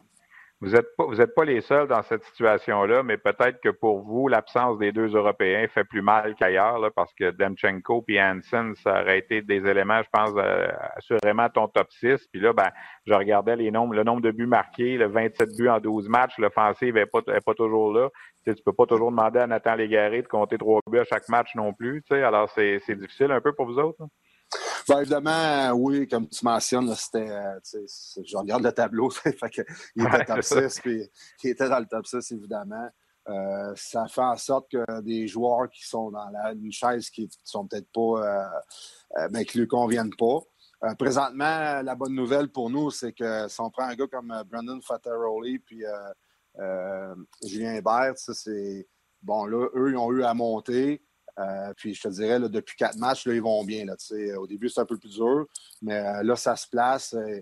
[0.63, 4.77] Vous n'êtes pas, pas les seuls dans cette situation-là, mais peut-être que pour vous, l'absence
[4.77, 9.41] des deux Européens fait plus mal qu'ailleurs, parce que Demchenko et Hansen, ça aurait été
[9.41, 12.27] des éléments, je pense, euh, assurément ton top 6.
[12.31, 12.69] Puis là, ben,
[13.07, 16.37] je regardais les nombres, le nombre de buts marqués, le 27 buts en 12 matchs,
[16.37, 18.09] l'offensive n'est pas, est pas toujours là.
[18.43, 21.27] Tu, ne peux pas toujours demander à Nathan Légaré de compter trois buts à chaque
[21.27, 22.03] match non plus.
[22.11, 24.03] Alors, c'est difficile un peu pour vous autres.
[24.91, 27.29] Ben, évidemment, oui, comme tu mentionnes, c'était.
[27.29, 27.59] Euh,
[28.25, 29.61] je regarde le tableau, fait que,
[29.95, 31.09] il était top 6, puis
[31.45, 32.89] il était dans le top 6, évidemment.
[33.29, 37.23] Euh, ça fait en sorte que des joueurs qui sont dans la, une chaise qui
[37.23, 38.51] ne sont peut-être pas,
[39.21, 40.39] euh, mais qui ne lui conviennent pas.
[40.99, 44.81] présentement, la bonne nouvelle pour nous, c'est que si on prend un gars comme Brandon
[44.81, 45.85] Fattaroli puis
[47.45, 48.89] Julien Hébert, c'est
[49.21, 51.01] bon là, eux, ils ont eu à monter.
[51.41, 53.85] Euh, puis je te dirais, depuis quatre matchs, là, ils vont bien.
[53.85, 53.95] Là,
[54.39, 55.45] au début, c'est un peu plus dur,
[55.81, 57.13] mais euh, là, ça se place.
[57.13, 57.41] Euh,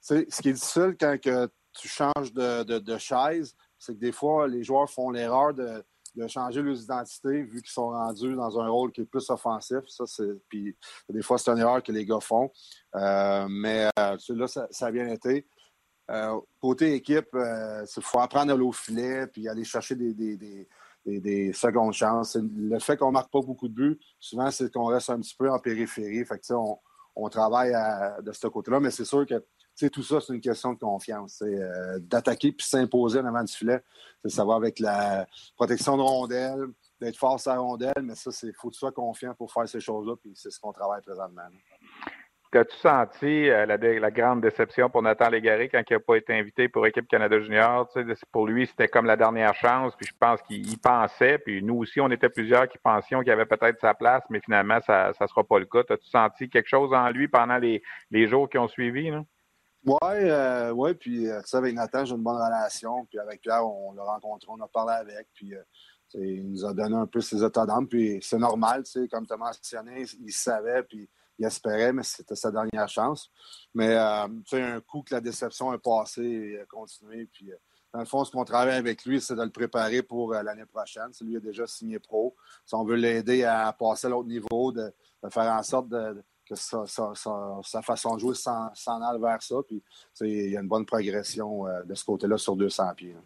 [0.00, 4.62] ce qui est difficile quand que tu changes de, chaise, c'est que des fois, les
[4.62, 5.84] joueurs font l'erreur de,
[6.28, 9.80] changer leurs identités vu qu'ils sont rendus dans un rôle qui est plus offensif.
[9.88, 10.04] Ça,
[10.48, 10.74] puis
[11.10, 12.50] des fois, c'est une erreur que les gars font.
[12.94, 15.46] mais là, ça, a bien été.
[16.60, 20.68] côté équipe, il faut apprendre à l'eau filet puis aller chercher des,
[21.52, 22.36] secondes chances.
[22.36, 25.36] Le fait qu'on ne marque pas beaucoup de buts, souvent, c'est qu'on reste un petit
[25.36, 26.24] peu en périphérie.
[26.24, 26.78] Fait que, on,
[27.14, 27.74] on travaille
[28.22, 29.42] de ce côté-là, mais c'est sûr que
[29.84, 31.42] tout ça, c'est une question de confiance.
[31.42, 33.82] Euh, d'attaquer puis s'imposer en avant du filet.
[34.22, 36.68] C'est savoir avec la protection de rondelle,
[37.00, 39.80] d'être fort à rondelle, mais ça, il faut que tu sois confiant pour faire ces
[39.80, 41.42] choses-là, puis c'est ce qu'on travaille présentement.
[42.52, 46.68] As-tu senti euh, la, grande déception pour Nathan Légaré quand il n'a pas été invité
[46.68, 47.88] pour Équipe Canada Junior?
[48.32, 52.00] pour lui, c'était comme la dernière chance, puis je pense qu'il pensait, puis nous aussi,
[52.00, 55.44] on était plusieurs qui pensions qu'il avait peut-être sa place, mais finalement, ça ne sera
[55.44, 55.80] pas le cas.
[55.90, 57.82] As-tu senti quelque chose en lui pendant les,
[58.26, 59.10] jours qui ont suivi?
[59.84, 63.66] Oui, euh, ouais, puis euh, sais, avec Nathan, j'ai une bonne relation, puis avec Pierre,
[63.66, 65.52] on l'a rencontré, on a parlé avec, puis
[66.14, 69.36] il nous a donné un peu ses états d'âme, puis c'est normal, comme tu as
[69.36, 73.30] mentionné, il savait, puis il espérait, mais c'était sa dernière chance.
[73.74, 77.28] Mais euh, un coup que la déception est passée et a continué.
[77.32, 77.56] Puis, euh,
[77.92, 80.66] dans le fond, ce qu'on travaille avec lui, c'est de le préparer pour euh, l'année
[80.66, 81.08] prochaine.
[81.12, 82.34] C'est lui a déjà signé pro.
[82.64, 84.92] Si on veut l'aider à passer à l'autre niveau, de,
[85.30, 85.88] faire en sorte
[86.48, 89.56] que sa, façon de jouer s'en aille vers ça.
[89.66, 89.82] Puis,
[90.20, 93.16] il y a une bonne progression de ce côté-là sur 200 pieds.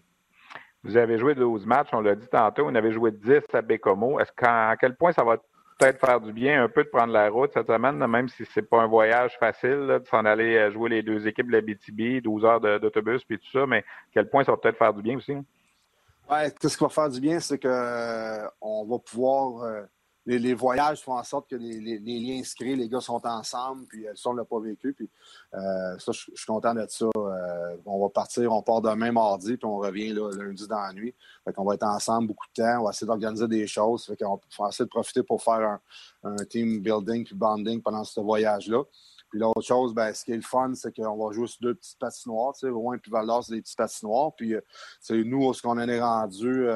[0.82, 4.18] Vous avez joué 12 matchs, on l'a dit tantôt, on avait joué 10 à Bécomo.
[4.18, 5.36] Est-ce qu'à quel point ça va
[5.80, 8.62] peut-être faire du bien un peu de prendre la route cette semaine, même si c'est
[8.62, 12.22] pas un voyage facile de s'en aller euh, jouer les deux équipes de la BTB,
[12.22, 15.16] 12 heures d'autobus puis tout ça, mais quel point ça va peut-être faire du bien
[15.16, 15.32] aussi?
[15.32, 19.86] Oui, ce qui va faire du bien, c'est qu'on euh, va pouvoir
[20.28, 24.06] euh, les, voyages font en sorte que les, liens inscrits, les gars sont ensemble, puis
[24.06, 24.92] euh, ça, on ne l'a pas vécu.
[24.92, 25.08] Puis
[25.54, 27.06] euh, ça, je, suis content de ça.
[27.16, 31.14] Euh, on va partir, on part demain mardi, puis on revient lundi dans la nuit.
[31.44, 32.80] Fait qu'on va être ensemble beaucoup de temps.
[32.80, 34.06] On va essayer d'organiser des choses.
[34.06, 35.78] Fait qu'on va essayer de profiter pour faire
[36.22, 38.82] un, team building puis bonding pendant ce voyage-là.
[39.30, 41.74] Puis l'autre chose, ben, ce qui est le fun, c'est qu'on va jouer sur deux
[41.74, 42.52] petites patinoires.
[42.54, 44.32] Tu sais, Rouen et Val c'est des petites patinoires.
[44.34, 44.54] Puis
[45.00, 46.68] c'est nous, ce qu'on en est rendu,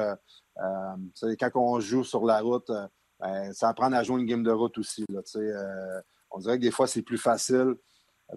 [0.55, 2.71] quand on joue sur la route,
[3.19, 5.05] ben, ça apprend à jouer une game de route aussi.
[5.09, 6.01] Euh,
[6.31, 7.75] on dirait que des fois, c'est plus facile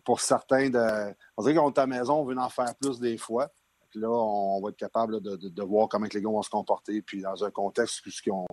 [0.05, 1.15] pour certains de.
[1.37, 3.51] On dirait qu'on est à la maison, on veut en faire plus des fois.
[3.95, 7.03] là, on va être capable de, de, voir comment les gars vont se comporter.
[7.03, 8.47] Puis dans un contexte où on,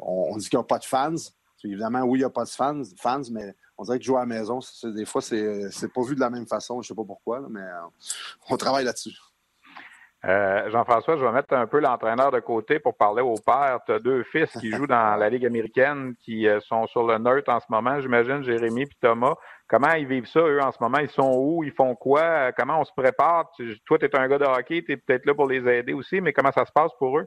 [0.00, 1.14] on, dit qu'il n'y a pas de fans.
[1.64, 4.20] Évidemment, oui, il n'y a pas de fans, fans, mais on dirait que jouer à
[4.20, 6.82] la maison, des fois, c'est pas vu de la même façon.
[6.82, 7.64] Je ne sais pas pourquoi, mais
[8.50, 9.16] on travaille là-dessus.
[10.24, 13.80] Euh, Jean-François, je vais mettre un peu l'entraîneur de côté pour parler au père.
[13.86, 17.18] Tu as deux fils qui jouent dans la Ligue américaine, qui euh, sont sur le
[17.18, 19.34] NERT en ce moment, j'imagine, Jérémy et Thomas.
[19.66, 20.98] Comment ils vivent ça, eux, en ce moment?
[20.98, 21.64] Ils sont où?
[21.64, 22.52] Ils font quoi?
[22.52, 23.50] Comment on se prépare?
[23.84, 26.32] toi, tu es un gars de hockey, tu peut-être là pour les aider aussi, mais
[26.32, 27.26] comment ça se passe pour eux?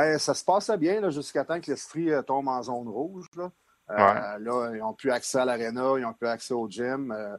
[0.00, 3.26] Ben, ça se passait bien jusqu'à temps que l'Estrie euh, tombe en zone rouge.
[3.36, 3.52] Là.
[3.90, 7.12] Euh, là, ils n'ont plus accès à l'aréna, ils n'ont plus accès au gym.
[7.12, 7.36] Euh,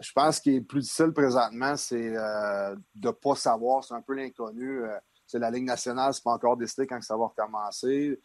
[0.00, 3.84] je pense ce qui est plus difficile présentement, c'est de ne pas savoir.
[3.84, 4.82] C'est un peu l'inconnu.
[5.26, 8.18] c'est la Ligue nationale, c'est pas encore décidé quand ça va recommencer.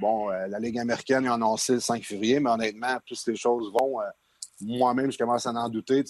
[0.00, 4.00] bon, la Ligue américaine a annoncé le 5 février, mais honnêtement, plus les choses vont,
[4.60, 6.04] moi-même, je commence à en douter.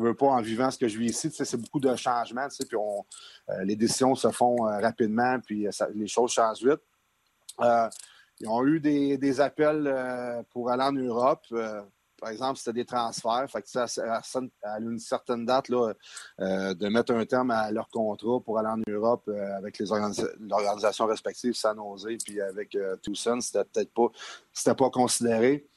[0.00, 1.30] Veux pas en vivant ce que je vis ici.
[1.32, 2.48] C'est beaucoup de changements.
[2.48, 6.80] Puis euh, les décisions se font euh, rapidement, puis euh, les choses changent vite.
[8.40, 11.46] ils ont eu des, appels pour aller en Europe.
[12.18, 13.50] par exemple, c'était des transferts.
[13.50, 15.92] Fait à, une certaine date là,
[16.38, 19.28] de mettre un terme à leur contrat pour aller en Europe
[19.58, 25.69] avec les organisations respectives, San Jose, puis avec Tucson, c'était peut-être pas, pas considéré.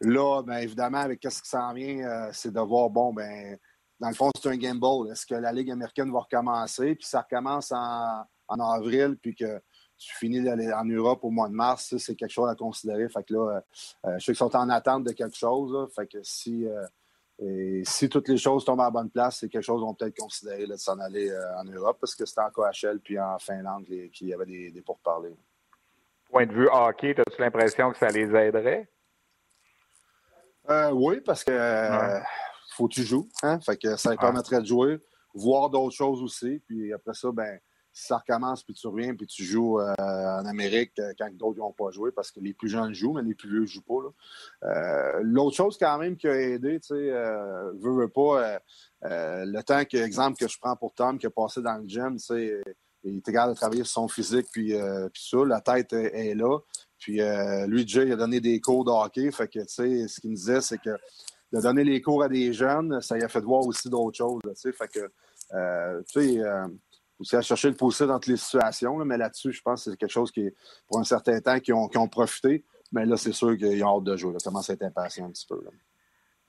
[0.00, 3.58] Là, bien évidemment, avec ce qui s'en vient, euh, c'est de voir, bon, ben
[3.98, 5.12] dans le fond, c'est un gamble.
[5.12, 6.94] Est-ce que la Ligue américaine va recommencer?
[6.94, 9.60] Puis ça recommence en, avril, puis que
[9.98, 13.08] tu finis en Europe au mois de mars, c'est quelque chose à considérer.
[13.10, 13.60] Fait que là,
[14.06, 15.88] euh, je sais qu'ils sont en attente de quelque chose.
[15.94, 19.82] fait que si, euh, si toutes les choses tombent à bonne place, c'est quelque chose
[19.82, 23.20] qu'on peut peut-être considérer de s'en aller en Europe parce que c'était en KHL puis
[23.20, 25.36] en Finlande qu'il y avait des, des pourparlers.
[26.30, 28.88] Point de vue hockey, as-tu l'impression que ça les aiderait?
[30.70, 32.20] Euh, oui, parce que euh,
[32.76, 33.28] faut que tu joues.
[33.42, 33.58] Hein?
[33.60, 34.98] Fait que ça permettrait de jouer,
[35.34, 36.62] voir d'autres choses aussi.
[36.66, 37.58] Puis après ça, ben,
[37.92, 41.72] si ça recommence, puis tu reviens, puis tu joues euh, en Amérique quand d'autres n'ont
[41.72, 45.20] pas joué, parce que les plus jeunes jouent, mais les plus vieux ne jouent pas.
[45.22, 47.10] L'autre chose quand même qui a aidé, tu sais,
[47.80, 48.60] veut, veut pas,
[49.02, 52.16] le temps que, exemple, que je prends pour Tom, qui a passé dans le gym,
[52.16, 52.62] tu sais,
[53.02, 54.72] il était capable de travailler sur son physique, puis,
[55.12, 56.60] puis ça, la tête est là.
[57.00, 59.30] Puis euh, lui, Jay, il a donné des cours de hockey.
[59.32, 60.90] Fait que, tu sais, ce qu'il me disait, c'est que
[61.52, 64.40] de donner les cours à des jeunes, ça lui a fait voir aussi d'autres choses.
[64.44, 65.10] Tu sais, fait que,
[65.54, 66.68] euh, tu sais, euh,
[67.18, 68.96] aussi à chercher le dans toutes les situations.
[69.04, 70.48] mais là-dessus, je pense que c'est quelque chose qui,
[70.86, 72.64] pour un certain temps, qui ont profité.
[72.92, 74.32] Mais là, c'est sûr qu'ils ont hâte de jouer.
[74.32, 74.38] Là.
[74.38, 75.60] Ça commence à être impatient un petit peu.
[75.64, 75.70] Là.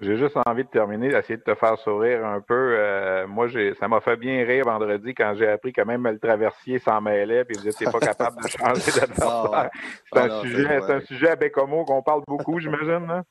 [0.02, 2.76] J'ai juste envie de terminer, d'essayer de te faire sourire un peu.
[2.76, 6.18] Euh, moi, j'ai, ça m'a fait bien rire vendredi quand j'ai appris que même le
[6.18, 9.52] traversier s'en mêlait puis vous n'étiez pas capable de changer d'adversaire.
[9.54, 9.70] Ah
[10.12, 13.06] c'est, un, ah sujet, c'est un sujet à Bécomo qu'on parle beaucoup, j'imagine.
[13.08, 13.24] Là.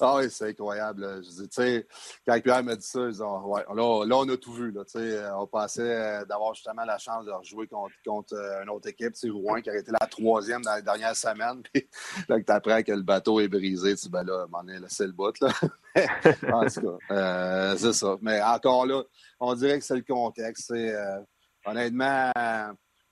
[0.00, 1.22] Ah oui, c'est incroyable.
[1.22, 1.86] Je dis, tu sais,
[2.26, 4.72] quand Pierre m'a dit ça, ils ont, ouais, là, là, on a tout vu.
[4.72, 4.82] Là,
[5.38, 9.14] on pensait euh, d'avoir justement la chance de rejouer contre, contre euh, une autre équipe,
[9.24, 11.62] Rouen, qui a été la troisième dans les dernières semaines.
[11.72, 11.88] Puis
[12.28, 15.06] là, que tu apprends que le bateau est brisé, tu ben là, m'en est laissé
[15.06, 15.38] le bout.
[15.40, 15.52] Là.
[16.52, 18.16] en tout cas, euh, c'est ça.
[18.22, 19.02] Mais encore là,
[19.38, 20.72] on dirait que c'est le contexte.
[21.66, 22.32] honnêtement,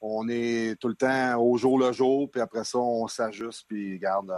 [0.01, 3.99] on est tout le temps au jour le jour, puis après ça, on s'ajuste, puis
[3.99, 4.33] garde.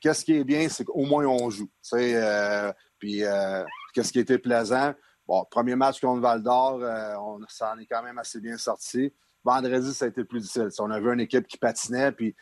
[0.00, 1.68] Qu'est-ce qui est bien, c'est qu'au moins on joue.
[1.94, 4.94] Euh, puis euh, qu'est-ce qui était plaisant?
[5.26, 9.12] Bon, premier match contre Val d'Or, euh, on s'en est quand même assez bien sorti.
[9.44, 10.68] Vendredi, ça a été plus difficile.
[10.80, 12.34] On avait une équipe qui patinait, puis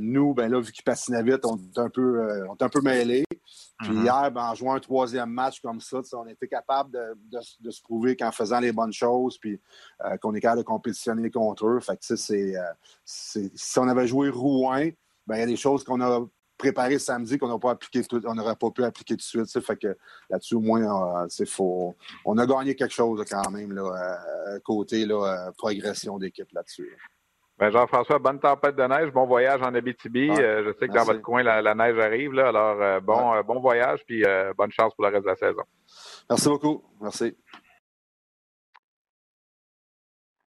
[0.00, 3.24] nous, ben là, vu qu'ils patinaient vite, on est un peu, on un peu mêlés.
[3.80, 4.02] Puis mm-hmm.
[4.02, 8.16] hier, ben, en jouant un troisième match comme ça, on était capable de, se prouver
[8.16, 9.60] qu'en faisant les bonnes choses, puis
[10.20, 11.80] qu'on est capable de compétitionner contre eux.
[11.80, 12.54] Fait que, c'est,
[13.04, 14.90] si on avait joué Rouen,
[15.30, 16.26] ben, il y a des choses qu'on a
[16.58, 19.64] préparées samedi qu'on pas appliqué on n'aurait pas pu appliquer tout de suite.
[19.64, 19.96] Fait que
[20.28, 21.94] là-dessus, au moins, c'est euh, faux.
[22.24, 26.96] On a gagné quelque chose quand même, là, euh, côté là, euh, progression d'équipe là-dessus.
[27.58, 30.30] Ben Jean-François, bonne tempête de neige, bon voyage en Abitibi.
[30.32, 32.32] Ah, je sais que dans votre coin, la, neige arrive.
[32.32, 34.24] Là, alors, bon, bon voyage, puis
[34.58, 35.62] bonne chance pour le reste de la saison.
[36.28, 36.82] Merci beaucoup.
[37.00, 37.36] Merci.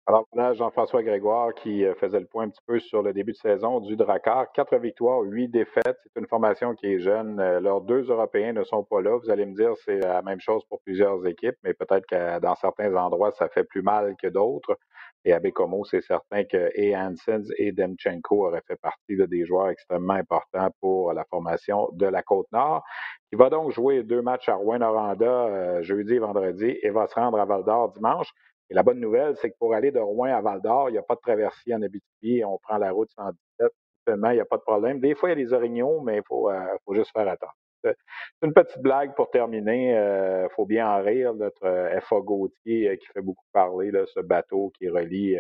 [0.06, 3.32] Alors là, Jean-François Grégoire qui euh, faisait le point un petit peu sur le début
[3.32, 4.52] de saison du Drakkar.
[4.52, 5.98] Quatre victoires, huit défaites.
[6.04, 7.40] C'est une formation qui est jeune.
[7.40, 9.16] Euh, leurs deux Européens ne sont pas là.
[9.16, 12.56] Vous allez me dire, c'est la même chose pour plusieurs équipes, mais peut-être que dans
[12.56, 14.78] certains endroits, ça fait plus mal que d'autres.
[15.24, 19.70] Et à Bécomo, c'est certain que et Hansens et Demchenko auraient fait partie des joueurs
[19.70, 22.84] extrêmement importants pour la formation de la Côte-Nord,
[23.30, 27.16] qui va donc jouer deux matchs à Rouen-Noranda euh, jeudi et vendredi et va se
[27.16, 28.34] rendre à Val-d'Or dimanche.
[28.70, 31.04] Et la bonne nouvelle, c'est que pour aller de Rouen à Val-d'Or, il n'y a
[31.04, 32.44] pas de traversier en Abitibi.
[32.44, 33.72] On prend la route 117.
[34.08, 35.00] Seulement, il n'y a pas de problème.
[35.00, 37.56] Des fois, il y a des orignaux, mais il faut, euh, faut juste faire attention.
[37.84, 37.96] C'est
[38.42, 39.92] une petite blague pour terminer.
[39.92, 41.34] Il euh, faut bien en rire.
[41.34, 45.38] Notre euh, FA Gauthier qui fait beaucoup parler, là, ce bateau qui relie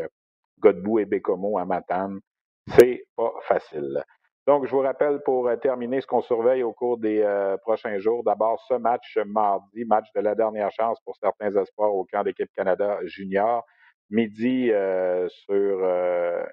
[0.59, 2.19] Godbout et Bécomo à Matane.
[2.67, 4.03] C'est pas facile.
[4.45, 7.97] Donc, je vous rappelle pour euh, terminer ce qu'on surveille au cours des euh, prochains
[7.99, 8.23] jours.
[8.23, 12.49] D'abord, ce match mardi, match de la dernière chance pour certains espoirs au camp d'équipe
[12.53, 13.65] Canada junior,
[14.09, 15.79] midi euh, sur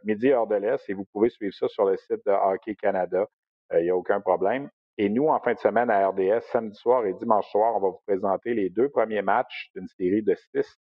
[0.04, 3.26] midi hors de l'Est, et vous pouvez suivre ça sur le site de Hockey Canada.
[3.72, 4.70] Il n'y a aucun problème.
[4.96, 7.88] Et nous, en fin de semaine à RDS, samedi soir et dimanche soir, on va
[7.88, 10.78] vous présenter les deux premiers matchs d'une série de six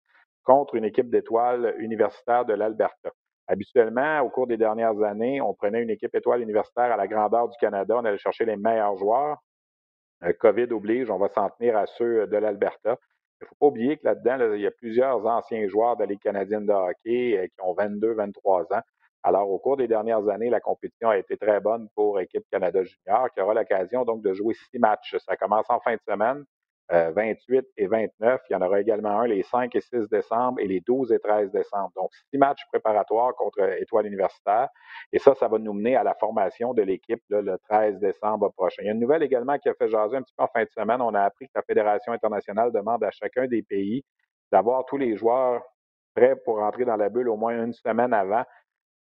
[0.43, 3.11] contre une équipe d'étoiles universitaire de l'Alberta.
[3.47, 7.49] Habituellement, au cours des dernières années, on prenait une équipe étoile universitaire à la grandeur
[7.49, 9.37] du Canada, on allait chercher les meilleurs joueurs.
[10.23, 12.97] Euh, COVID oblige, on va s'en tenir à ceux de l'Alberta.
[13.41, 16.05] Il ne faut pas oublier que là-dedans, il y a plusieurs anciens joueurs de la
[16.07, 18.81] Ligue canadienne de hockey euh, qui ont 22, 23 ans.
[19.23, 22.83] Alors, au cours des dernières années, la compétition a été très bonne pour l'équipe Canada
[22.83, 25.15] Junior, qui aura l'occasion donc de jouer six matchs.
[25.25, 26.43] Ça commence en fin de semaine.
[26.93, 28.41] 28 euh, et 29.
[28.49, 31.19] Il y en aura également un les 5 et 6 décembre et les 12 et
[31.19, 31.91] 13 décembre.
[31.95, 34.69] Donc, six matchs préparatoires contre Étoile universitaire.
[35.11, 38.83] Et ça, ça va nous mener à la formation de l'équipe le 13 décembre prochain.
[38.83, 40.63] Il y a une nouvelle également qui a fait jaser un petit peu en fin
[40.63, 41.01] de semaine.
[41.01, 44.03] On a appris que la Fédération internationale demande à chacun des pays
[44.51, 45.63] d'avoir tous les joueurs
[46.15, 48.43] prêts pour entrer dans la bulle au moins une semaine avant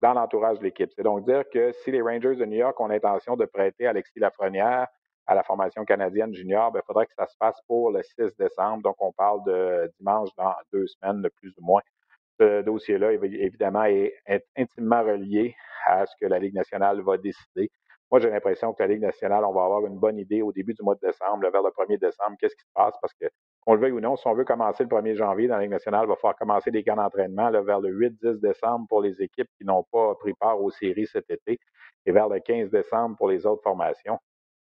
[0.02, 0.90] dans l'entourage de l'équipe.
[0.96, 4.20] C'est donc dire que si les Rangers de New York ont l'intention de prêter Alexis
[4.20, 4.88] Lafrenière
[5.28, 8.36] à la formation canadienne junior, il ben, faudrait que ça se fasse pour le 6
[8.38, 8.84] décembre.
[8.84, 11.82] Donc, on parle de dimanche dans deux semaines, de plus ou moins.
[12.40, 14.14] Ce dossier-là, évidemment, est,
[14.58, 15.56] intimement relié
[15.86, 17.70] à ce que la Ligue nationale va décider.
[18.10, 20.74] Moi, j'ai l'impression que la Ligue nationale, on va avoir une bonne idée au début
[20.74, 23.28] du mois de décembre, vers le 1er décembre, qu'est-ce qui se passe, parce que,
[23.62, 25.72] qu'on le veuille ou non, si on veut commencer le 1er janvier dans la Ligue
[25.72, 29.48] nationale, il va falloir commencer des camps d'entraînement vers le 8-10 décembre pour les équipes
[29.58, 31.60] qui n'ont pas pris part aux séries cet été
[32.06, 34.20] et vers le 15 décembre pour les autres formations.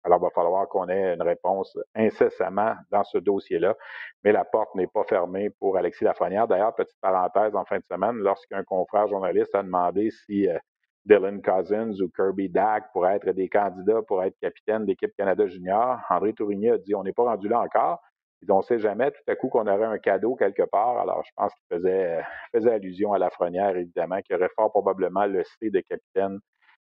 [0.05, 3.75] Alors, il va falloir qu'on ait une réponse incessamment dans ce dossier-là.
[4.23, 6.47] Mais la porte n'est pas fermée pour Alexis Lafrenière.
[6.47, 10.59] D'ailleurs, petite parenthèse en fin de semaine, lorsqu'un confrère journaliste a demandé si euh,
[11.07, 15.99] Dylan Cousins ou Kirby Dack pourraient être des candidats pour être capitaine d'équipe Canada Junior,
[16.09, 18.01] André Tourigny a dit on n'est pas rendu là encore.
[18.49, 20.99] on ne sait jamais tout à coup qu'on aurait un cadeau quelque part.
[20.99, 22.23] Alors, je pense qu'il faisait,
[22.55, 26.41] faisait allusion à Lafrenière, évidemment, qui aurait fort probablement le C de capitaine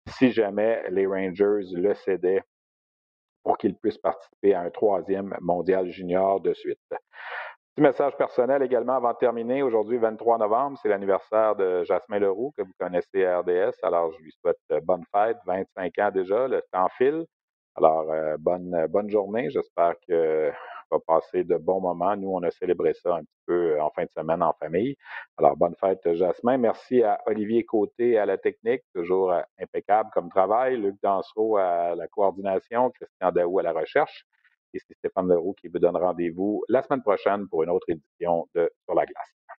[0.09, 2.43] si jamais les Rangers le cédaient
[3.47, 6.81] pour qu'il puisse participer à un troisième mondial junior de suite.
[6.91, 9.63] Petit message personnel également avant de terminer.
[9.63, 13.77] Aujourd'hui, 23 novembre, c'est l'anniversaire de Jasmin Leroux, que vous connaissez à RDS.
[13.85, 17.25] Alors, je lui souhaite bonne fête, 25 ans déjà, le temps file.
[17.77, 19.49] Alors, euh, bonne, bonne journée.
[19.51, 20.51] J'espère que
[20.91, 22.17] va passer de bons moments.
[22.17, 24.97] Nous, on a célébré ça un petit peu euh, en fin de semaine en famille.
[25.37, 26.59] Alors, bonne fête, Jasmin.
[26.59, 30.77] Merci à Olivier Côté à la technique, toujours euh, impeccable comme travail.
[30.77, 34.27] Luc Dansereau à la coordination, Christian Daou à la recherche.
[34.75, 38.47] Et c'est Stéphane Leroux qui vous donne rendez-vous la semaine prochaine pour une autre édition
[38.55, 39.56] de Sur la glace.